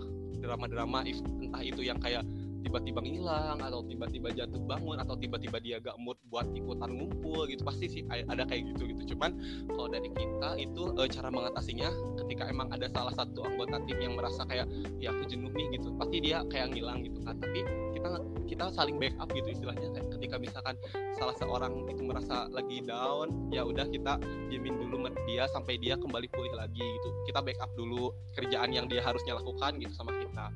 drama-drama 0.43 1.07
entah 1.43 1.63
itu 1.63 1.87
yang 1.87 1.99
kayak 2.03 2.27
tiba-tiba 2.63 3.03
ngilang 3.03 3.59
atau 3.59 3.83
tiba-tiba 3.85 4.31
jatuh 4.33 4.63
bangun 4.65 4.97
atau 5.03 5.15
tiba-tiba 5.19 5.59
dia 5.59 5.77
gak 5.83 5.99
mood 5.99 6.17
buat 6.31 6.47
ikutan 6.55 6.91
ngumpul 6.95 7.45
gitu. 7.51 7.63
Pasti 7.67 7.87
sih 7.91 8.03
ada 8.09 8.47
kayak 8.47 8.73
gitu 8.75 8.89
gitu. 8.95 9.15
Cuman 9.15 9.37
kalau 9.69 9.91
dari 9.91 10.09
kita 10.15 10.51
itu 10.57 10.83
e, 10.97 11.03
cara 11.11 11.29
mengatasinya 11.29 11.91
ketika 12.25 12.49
emang 12.49 12.71
ada 12.71 12.87
salah 12.89 13.13
satu 13.13 13.45
anggota 13.45 13.83
tim 13.85 13.99
yang 13.99 14.15
merasa 14.15 14.47
kayak 14.47 14.71
ya 15.03 15.11
aku 15.11 15.27
jenuh 15.29 15.51
nih 15.53 15.77
gitu. 15.77 15.91
Pasti 15.99 16.17
dia 16.23 16.47
kayak 16.49 16.73
ngilang 16.73 17.03
gitu 17.03 17.19
kan. 17.27 17.35
Tapi 17.43 17.61
kita 17.93 18.09
kita 18.47 18.65
saling 18.73 18.97
backup 18.97 19.29
gitu 19.35 19.49
istilahnya 19.53 19.89
kayak 19.93 20.09
ketika 20.19 20.37
misalkan 20.39 20.75
salah 21.19 21.37
seorang 21.39 21.73
itu 21.91 22.03
merasa 22.05 22.47
lagi 22.51 22.85
down 22.85 23.51
ya 23.51 23.65
udah 23.65 23.87
kita 23.91 24.19
diemin 24.51 24.77
dulu 24.79 25.09
dia 25.27 25.49
sampai 25.51 25.81
dia 25.81 25.99
kembali 25.99 26.29
pulih 26.31 26.55
lagi 26.55 26.83
gitu. 26.83 27.09
Kita 27.27 27.41
backup 27.41 27.71
dulu 27.75 28.13
kerjaan 28.37 28.71
yang 28.71 28.87
dia 28.87 29.03
harusnya 29.03 29.39
lakukan 29.39 29.81
gitu 29.81 29.93
sama 29.97 30.13
kita. 30.19 30.47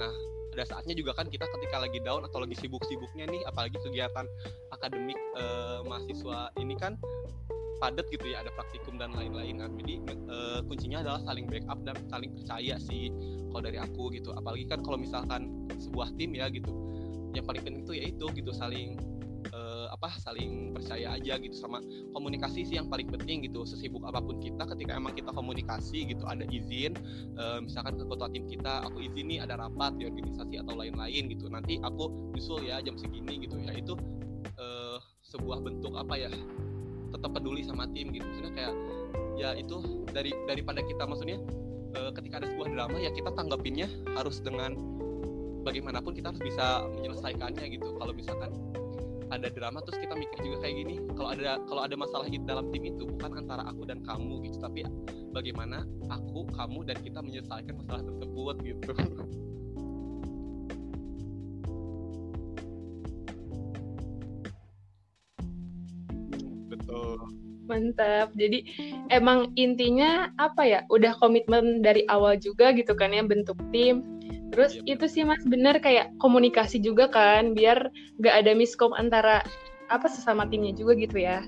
Nah 0.00 0.39
ada 0.60 0.68
saatnya 0.68 0.92
juga 0.92 1.16
kan 1.16 1.24
kita 1.32 1.48
ketika 1.48 1.80
lagi 1.80 2.04
down 2.04 2.20
atau 2.28 2.44
lagi 2.44 2.52
sibuk-sibuknya 2.60 3.24
nih 3.32 3.40
apalagi 3.48 3.80
kegiatan 3.80 4.28
akademik 4.76 5.16
eh, 5.16 5.80
mahasiswa 5.88 6.52
ini 6.60 6.76
kan 6.76 7.00
padat 7.80 8.04
gitu 8.12 8.28
ya 8.28 8.44
ada 8.44 8.52
praktikum 8.52 9.00
dan 9.00 9.16
lain-lain 9.16 9.56
kan. 9.56 9.72
Jadi 9.80 10.04
uh, 10.28 10.60
kuncinya 10.68 11.00
adalah 11.00 11.20
saling 11.24 11.48
backup 11.48 11.80
dan 11.80 11.96
saling 12.12 12.28
percaya 12.36 12.76
sih 12.76 13.08
kalau 13.48 13.62
dari 13.64 13.80
aku 13.80 14.12
gitu. 14.12 14.36
Apalagi 14.36 14.68
kan 14.68 14.84
kalau 14.84 15.00
misalkan 15.00 15.48
sebuah 15.80 16.12
tim 16.20 16.36
ya 16.36 16.52
gitu 16.52 16.68
yang 17.32 17.48
paling 17.48 17.64
penting 17.64 17.82
itu 17.88 17.92
yaitu 17.96 18.26
gitu 18.36 18.52
saling 18.52 19.00
apa 20.00 20.16
saling 20.16 20.72
percaya 20.72 21.12
aja 21.12 21.36
gitu 21.36 21.52
sama 21.52 21.84
komunikasi 22.16 22.64
sih 22.64 22.80
yang 22.80 22.88
paling 22.88 23.04
penting 23.12 23.44
gitu. 23.44 23.68
Sesibuk 23.68 24.00
apa 24.08 24.24
pun 24.24 24.40
kita 24.40 24.64
ketika 24.72 24.96
emang 24.96 25.12
kita 25.12 25.28
komunikasi 25.28 26.08
gitu 26.08 26.24
ada 26.24 26.48
izin 26.48 26.96
uh, 27.36 27.60
misalkan 27.60 28.00
ke 28.00 28.08
ketua 28.08 28.32
tim 28.32 28.48
kita 28.48 28.80
aku 28.88 29.04
izin 29.04 29.28
nih 29.28 29.38
ada 29.44 29.60
rapat 29.60 30.00
di 30.00 30.08
organisasi 30.08 30.56
atau 30.64 30.72
lain-lain 30.72 31.28
gitu. 31.28 31.52
Nanti 31.52 31.76
aku 31.84 32.32
nyusul 32.32 32.64
ya 32.64 32.80
jam 32.80 32.96
segini 32.96 33.44
gitu 33.44 33.60
ya. 33.60 33.76
Itu 33.76 34.00
uh, 34.56 34.96
sebuah 35.20 35.60
bentuk 35.60 35.92
apa 35.92 36.16
ya 36.16 36.32
tetap 37.12 37.30
peduli 37.36 37.60
sama 37.60 37.84
tim 37.92 38.08
gitu. 38.08 38.24
Maksudnya 38.24 38.52
kayak 38.56 38.74
ya 39.36 39.52
itu 39.52 39.84
dari 40.16 40.32
daripada 40.48 40.80
kita 40.80 41.04
maksudnya 41.04 41.36
uh, 42.00 42.08
ketika 42.16 42.40
ada 42.40 42.48
sebuah 42.48 42.72
drama 42.72 42.96
ya 42.96 43.12
kita 43.12 43.36
tanggapinnya 43.36 43.92
harus 44.16 44.40
dengan 44.40 44.80
bagaimanapun 45.60 46.16
kita 46.16 46.32
harus 46.32 46.40
bisa 46.40 46.88
menyelesaikannya 46.88 47.68
gitu. 47.68 48.00
Kalau 48.00 48.16
misalkan 48.16 48.48
ada 49.30 49.46
drama 49.48 49.78
terus 49.86 49.98
kita 50.02 50.14
mikir 50.18 50.38
juga 50.42 50.66
kayak 50.66 50.74
gini 50.82 50.94
kalau 51.14 51.30
ada 51.30 51.62
kalau 51.70 51.82
ada 51.86 51.94
masalah 51.94 52.26
di 52.26 52.38
dalam 52.42 52.66
tim 52.74 52.82
itu 52.82 53.06
bukan 53.06 53.30
antara 53.38 53.62
aku 53.70 53.86
dan 53.86 54.02
kamu 54.02 54.42
gitu 54.50 54.58
tapi 54.58 54.82
bagaimana 55.30 55.86
aku 56.10 56.46
kamu 56.50 56.82
dan 56.82 56.98
kita 56.98 57.22
menyelesaikan 57.22 57.74
masalah 57.78 58.02
tersebut 58.02 58.54
gitu. 58.66 58.92
Betul. 66.66 67.18
Mantap. 67.70 68.34
Jadi 68.34 68.66
emang 69.14 69.54
intinya 69.54 70.34
apa 70.42 70.66
ya 70.66 70.80
udah 70.90 71.14
komitmen 71.22 71.86
dari 71.86 72.02
awal 72.10 72.34
juga 72.34 72.74
gitu 72.74 72.98
kan 72.98 73.14
ya 73.14 73.22
bentuk 73.22 73.54
tim 73.70 74.02
Terus 74.50 74.72
iya, 74.82 74.98
itu 74.98 75.06
sih 75.06 75.22
mas 75.22 75.42
bener 75.46 75.78
kayak 75.78 76.10
komunikasi 76.18 76.82
juga 76.82 77.06
kan 77.06 77.54
biar 77.54 77.90
gak 78.18 78.34
ada 78.44 78.52
miskom 78.52 78.90
antara 78.98 79.46
apa 79.90 80.06
sesama 80.10 80.46
timnya 80.50 80.74
juga 80.74 80.98
gitu 80.98 81.22
ya. 81.22 81.42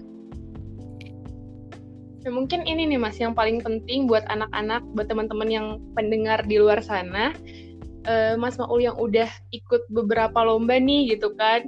Nah, 2.22 2.30
mungkin 2.30 2.62
ini 2.62 2.86
nih 2.86 3.02
mas 3.02 3.18
yang 3.18 3.34
paling 3.34 3.58
penting 3.66 4.06
buat 4.06 4.22
anak-anak, 4.30 4.86
buat 4.94 5.10
teman-teman 5.10 5.50
yang 5.50 5.66
pendengar 5.98 6.38
di 6.46 6.62
luar 6.62 6.78
sana, 6.78 7.34
uh, 8.06 8.38
Mas 8.38 8.54
Maul 8.62 8.86
yang 8.86 8.94
udah 8.94 9.26
ikut 9.50 9.82
beberapa 9.90 10.38
lomba 10.46 10.78
nih 10.78 11.18
gitu 11.18 11.34
kan, 11.34 11.66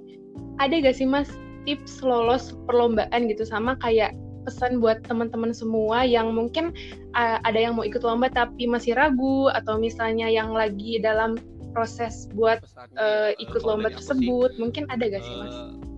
ada 0.63 0.79
gak 0.79 0.95
sih 0.95 1.11
mas 1.11 1.27
tips 1.67 2.07
lolos 2.07 2.55
perlombaan 2.71 3.27
gitu? 3.27 3.43
Sama 3.43 3.75
kayak 3.83 4.15
pesan 4.45 4.79
buat 4.79 5.03
teman-teman 5.09 5.51
semua 5.57 6.05
yang 6.05 6.31
mungkin 6.37 6.71
uh, 7.17 7.41
ada 7.43 7.59
yang 7.59 7.75
mau 7.75 7.85
ikut 7.85 8.05
lomba 8.05 8.29
tapi 8.29 8.69
masih 8.69 8.95
ragu 8.95 9.49
atau 9.51 9.81
misalnya 9.81 10.29
yang 10.29 10.53
lagi 10.53 11.01
dalam 11.01 11.41
proses 11.75 12.31
buat 12.37 12.63
uh, 13.01 13.35
ikut 13.43 13.67
lomba 13.67 13.91
tersebut 13.91 14.55
sih, 14.55 14.61
mungkin 14.63 14.87
ada 14.93 15.11
gak 15.11 15.25
sih 15.27 15.35
mas? 15.35 15.57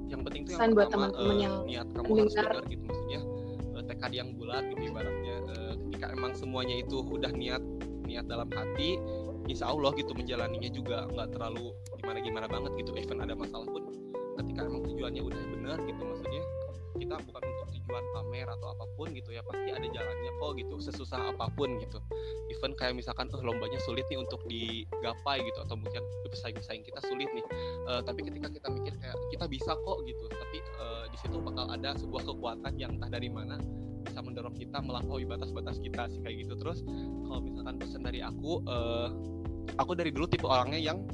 yang 0.08 0.22
penting 0.22 0.42
itu 0.46 0.54
pesan 0.54 0.72
yang 0.72 0.76
buat 0.78 0.88
teman-teman 0.88 1.36
uh, 1.36 1.42
yang 1.42 1.54
niat 1.66 1.86
kamu 1.92 2.08
mendengar. 2.08 2.46
harus 2.48 2.64
benar 2.64 2.64
gitu 2.72 2.84
maksudnya 2.88 3.20
uh, 3.76 3.84
tekad 3.84 4.12
yang 4.14 4.28
bulat 4.38 4.64
gitu 4.72 4.82
ibaratnya 4.88 5.36
uh, 5.52 5.72
ketika 5.86 6.06
emang 6.14 6.32
semuanya 6.32 6.76
itu 6.80 6.96
udah 7.04 7.30
niat 7.34 7.62
niat 8.06 8.24
dalam 8.30 8.48
hati 8.54 8.96
insya 9.46 9.70
Allah 9.70 9.94
gitu 9.94 10.14
menjalaninya 10.14 10.70
juga 10.70 11.06
nggak 11.10 11.28
terlalu 11.34 11.74
gimana 12.02 12.18
gimana 12.22 12.46
banget 12.46 12.72
gitu 12.82 12.90
even 12.98 13.18
ada 13.22 13.34
masalah 13.34 13.66
pun 13.66 13.82
ketika 14.42 14.60
emang 14.66 14.82
tujuannya 14.86 15.22
udah 15.22 15.42
benar 15.58 15.78
gitu 15.86 16.02
maksudnya 16.02 16.42
kita 16.96 17.14
bukan 17.28 17.42
untuk 17.44 17.65
tujuan 17.86 18.02
pamer 18.10 18.50
atau 18.50 18.74
apa 18.74 18.84
pun 18.98 19.14
gitu 19.14 19.30
ya 19.30 19.46
pasti 19.46 19.70
ada 19.70 19.86
jalannya 19.86 20.32
kok 20.42 20.50
gitu 20.58 20.74
sesusah 20.82 21.30
apa 21.30 21.46
pun 21.54 21.78
gitu. 21.78 22.02
Even 22.50 22.74
kayak 22.74 22.98
misalkan 22.98 23.30
oh 23.30 23.38
lombanya 23.46 23.78
sulit 23.86 24.02
nih 24.10 24.18
untuk 24.18 24.42
digapai 24.50 25.46
gitu 25.46 25.62
atau 25.62 25.78
mungkin 25.78 26.02
pesaing-pesaing 26.26 26.82
kita 26.82 26.98
sulit 27.06 27.30
nih. 27.30 27.46
Uh, 27.86 28.02
tapi 28.02 28.26
ketika 28.26 28.50
kita 28.50 28.68
mikir 28.74 28.90
kayak 28.98 29.14
kita 29.30 29.46
bisa 29.46 29.78
kok 29.78 29.98
gitu. 30.02 30.26
Tapi 30.26 30.58
uh, 30.82 31.06
di 31.06 31.16
situ 31.22 31.38
bakal 31.38 31.70
ada 31.70 31.94
sebuah 31.94 32.26
kekuatan 32.26 32.74
yang 32.74 32.98
entah 32.98 33.06
dari 33.06 33.30
mana 33.30 33.62
bisa 34.02 34.18
mendorong 34.18 34.58
kita 34.58 34.82
melampaui 34.82 35.22
batas-batas 35.22 35.78
kita 35.78 36.10
sih 36.10 36.18
kayak 36.26 36.42
gitu. 36.42 36.58
Terus 36.58 36.82
kalau 37.30 37.38
misalkan 37.38 37.78
pesan 37.78 38.02
dari 38.02 38.18
aku 38.18 38.66
uh, 38.66 39.14
aku 39.78 39.94
dari 39.94 40.10
dulu 40.10 40.26
tipe 40.26 40.50
orangnya 40.50 40.82
yang 40.82 41.06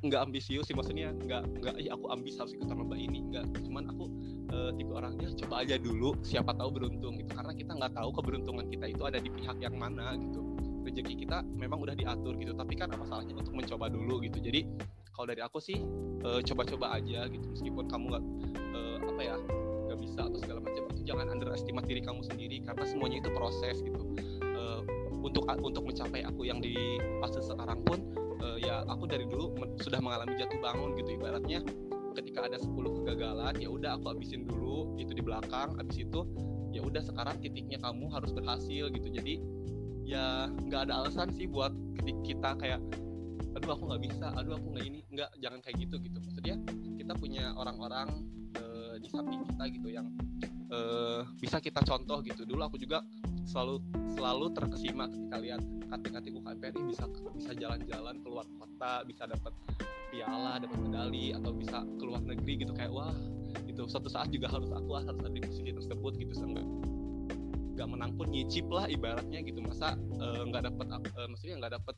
nggak 0.00 0.32
ambisius 0.32 0.64
sih 0.64 0.72
maksudnya 0.72 1.12
nggak 1.12 1.44
nggak 1.60 1.74
ya 1.76 1.92
aku 1.92 2.08
ambis 2.08 2.34
harus 2.34 2.50
ikutan 2.50 2.82
lomba 2.82 2.98
ini. 2.98 3.22
Nggak 3.30 3.46
cuman 3.62 3.86
aku 3.94 4.10
uh, 4.52 4.70
tipe 4.74 4.92
orangnya 4.92 5.28
coba 5.46 5.62
aja 5.64 5.76
dulu 5.80 6.14
siapa 6.22 6.52
tahu 6.54 6.70
beruntung 6.74 7.18
gitu. 7.18 7.30
Karena 7.32 7.52
kita 7.54 7.72
nggak 7.78 7.92
tahu 7.96 8.10
keberuntungan 8.20 8.66
kita 8.68 8.86
itu 8.90 9.02
ada 9.06 9.18
di 9.18 9.30
pihak 9.30 9.56
yang 9.62 9.74
mana 9.78 10.14
gitu. 10.18 10.42
Rezeki 10.80 11.14
kita 11.26 11.44
memang 11.54 11.78
udah 11.80 11.94
diatur 11.94 12.34
gitu. 12.38 12.52
Tapi 12.54 12.74
kan 12.76 12.88
apa 12.90 13.04
salahnya 13.06 13.34
untuk 13.38 13.54
mencoba 13.54 13.86
dulu 13.88 14.22
gitu. 14.24 14.38
Jadi 14.42 14.66
kalau 15.14 15.26
dari 15.28 15.42
aku 15.44 15.58
sih 15.60 15.78
uh, 16.26 16.40
coba-coba 16.44 16.98
aja 16.98 17.28
gitu. 17.28 17.46
Meskipun 17.52 17.84
kamu 17.88 18.04
nggak 18.16 18.24
uh, 18.74 18.96
apa 19.04 19.20
ya 19.22 19.36
nggak 19.90 19.98
bisa 20.00 20.20
atau 20.26 20.38
segala 20.38 20.60
macam 20.62 20.82
itu 20.86 21.02
jangan 21.02 21.26
underestimate 21.34 21.86
diri 21.90 22.00
kamu 22.04 22.20
sendiri 22.22 22.56
karena 22.62 22.84
semuanya 22.86 23.16
itu 23.22 23.30
proses 23.34 23.82
gitu. 23.82 24.02
Uh, 24.42 24.80
untuk 25.20 25.44
untuk 25.60 25.84
mencapai 25.84 26.24
aku 26.24 26.48
yang 26.48 26.64
di 26.64 26.74
fase 27.20 27.44
sekarang 27.44 27.84
pun 27.84 27.98
uh, 28.40 28.56
ya 28.56 28.86
aku 28.88 29.04
dari 29.04 29.28
dulu 29.28 29.52
sudah 29.82 30.00
mengalami 30.00 30.38
jatuh 30.40 30.58
bangun 30.58 30.96
gitu. 30.96 31.20
Ibaratnya 31.20 31.60
ketika 32.14 32.46
ada 32.46 32.58
10 32.58 32.74
kegagalan 33.02 33.54
ya 33.58 33.68
udah 33.70 33.96
aku 33.98 34.14
habisin 34.14 34.46
dulu 34.46 34.94
itu 34.98 35.12
di 35.14 35.22
belakang 35.22 35.74
habis 35.78 36.02
itu 36.02 36.26
ya 36.70 36.82
udah 36.82 37.02
sekarang 37.02 37.38
titiknya 37.42 37.78
kamu 37.82 38.10
harus 38.10 38.30
berhasil 38.30 38.90
gitu. 38.90 39.08
Jadi 39.10 39.34
ya 40.06 40.50
nggak 40.50 40.90
ada 40.90 41.04
alasan 41.04 41.30
sih 41.34 41.46
buat 41.46 41.70
ketika 42.02 42.20
kita 42.26 42.50
kayak 42.58 42.80
aduh 43.58 43.74
aku 43.74 43.90
nggak 43.90 44.02
bisa 44.06 44.26
aduh 44.38 44.54
aku 44.58 44.66
nggak 44.74 44.86
ini. 44.86 45.00
Nggak 45.10 45.30
jangan 45.42 45.58
kayak 45.62 45.76
gitu 45.82 45.96
gitu. 46.02 46.18
Maksudnya 46.22 46.56
kita 46.98 47.12
punya 47.18 47.44
orang-orang 47.58 48.08
uh, 48.58 48.94
di 48.98 49.08
samping 49.10 49.42
kita 49.46 49.64
gitu 49.70 49.88
yang 49.90 50.06
uh, 50.70 51.26
bisa 51.38 51.58
kita 51.58 51.82
contoh 51.82 52.22
gitu. 52.22 52.46
Dulu 52.46 52.62
aku 52.66 52.78
juga 52.78 53.02
selalu 53.50 53.82
selalu 54.14 54.46
terkesima 54.54 55.10
ketika 55.10 55.36
lihat 55.42 55.62
kating-kating 55.90 56.38
UKMPRI 56.38 56.80
bisa 56.86 57.04
bisa 57.34 57.50
jalan-jalan 57.58 58.22
keluar 58.22 58.46
kota 58.54 59.02
bisa 59.02 59.26
dapat 59.26 59.50
piala 60.14 60.62
dapat 60.62 60.78
medali 60.78 61.34
atau 61.34 61.50
bisa 61.50 61.82
keluar 61.98 62.22
negeri 62.22 62.62
gitu. 62.62 62.70
Kayak 62.74 62.94
wah 62.94 63.14
itu 63.66 63.82
suatu 63.90 64.06
saat 64.06 64.30
juga 64.30 64.46
harus 64.50 64.70
aku 64.70 64.90
harus 64.94 65.10
ada 65.10 65.30
di 65.30 65.42
posisi 65.42 65.70
tersebut 65.74 66.12
gitu. 66.18 66.32
Seenggak 66.34 66.66
nggak 67.74 67.88
menang 67.96 68.12
pun 68.14 68.30
nyicip 68.30 68.70
lah 68.70 68.86
ibaratnya 68.86 69.42
gitu. 69.42 69.58
Masa 69.62 69.98
eh, 69.98 70.42
nggak 70.46 70.62
uh, 70.62 70.66
dapat 70.70 70.86
uh, 71.18 71.26
maksudnya 71.26 71.56
nggak 71.58 71.72
dapat 71.82 71.96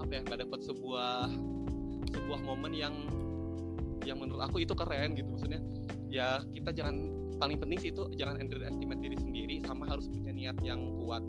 apa 0.00 0.10
ya 0.12 0.20
nggak 0.20 0.40
dapat 0.44 0.60
sebuah 0.68 1.32
sebuah 2.12 2.40
momen 2.44 2.72
yang 2.76 2.94
yang 4.04 4.20
menurut 4.20 4.44
aku 4.44 4.60
itu 4.60 4.76
keren 4.76 5.16
gitu. 5.16 5.28
Maksudnya 5.32 5.60
ya 6.12 6.44
kita 6.52 6.76
jangan 6.76 7.23
paling 7.38 7.58
penting 7.58 7.78
sih 7.80 7.90
itu 7.90 8.06
jangan 8.14 8.38
underestimate 8.38 9.00
diri 9.02 9.16
sendiri 9.18 9.56
sama 9.64 9.88
harus 9.90 10.06
punya 10.10 10.32
niat 10.32 10.56
yang 10.62 10.80
kuat. 11.02 11.22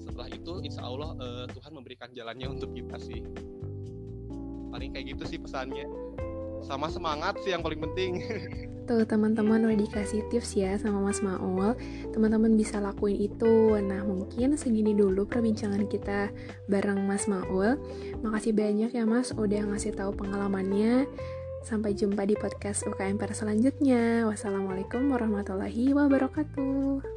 Setelah 0.00 0.28
itu 0.28 0.52
insya 0.60 0.84
Allah 0.84 1.16
uh, 1.16 1.44
Tuhan 1.48 1.72
memberikan 1.72 2.08
jalannya 2.12 2.48
untuk 2.48 2.72
kita 2.76 2.96
sih. 3.00 3.24
Paling 4.72 4.90
kayak 4.92 5.16
gitu 5.16 5.24
sih 5.28 5.38
pesannya. 5.40 5.86
Sama 6.64 6.88
semangat 6.88 7.36
sih 7.44 7.52
yang 7.52 7.60
paling 7.60 7.80
penting. 7.80 8.24
Tuh 8.84 9.00
teman-teman 9.08 9.64
udah 9.64 9.80
dikasih 9.80 10.28
tips 10.28 10.60
ya 10.60 10.76
sama 10.76 11.00
Mas 11.00 11.24
Maul. 11.24 11.72
Teman-teman 12.12 12.52
bisa 12.52 12.84
lakuin 12.84 13.16
itu. 13.16 13.80
Nah 13.80 14.04
mungkin 14.04 14.60
segini 14.60 14.92
dulu 14.92 15.24
perbincangan 15.24 15.88
kita 15.88 16.28
bareng 16.68 17.00
Mas 17.08 17.24
Maul. 17.24 17.80
Makasih 18.20 18.52
banyak 18.52 18.92
ya 18.92 19.08
Mas 19.08 19.32
udah 19.32 19.72
ngasih 19.72 19.96
tahu 19.96 20.12
pengalamannya 20.12 21.08
Sampai 21.64 21.96
jumpa 21.96 22.28
di 22.28 22.36
podcast 22.36 22.84
UKM 22.84 23.16
selanjutnya. 23.32 24.28
Wassalamualaikum 24.28 25.08
warahmatullahi 25.08 25.96
wabarakatuh 25.96 27.13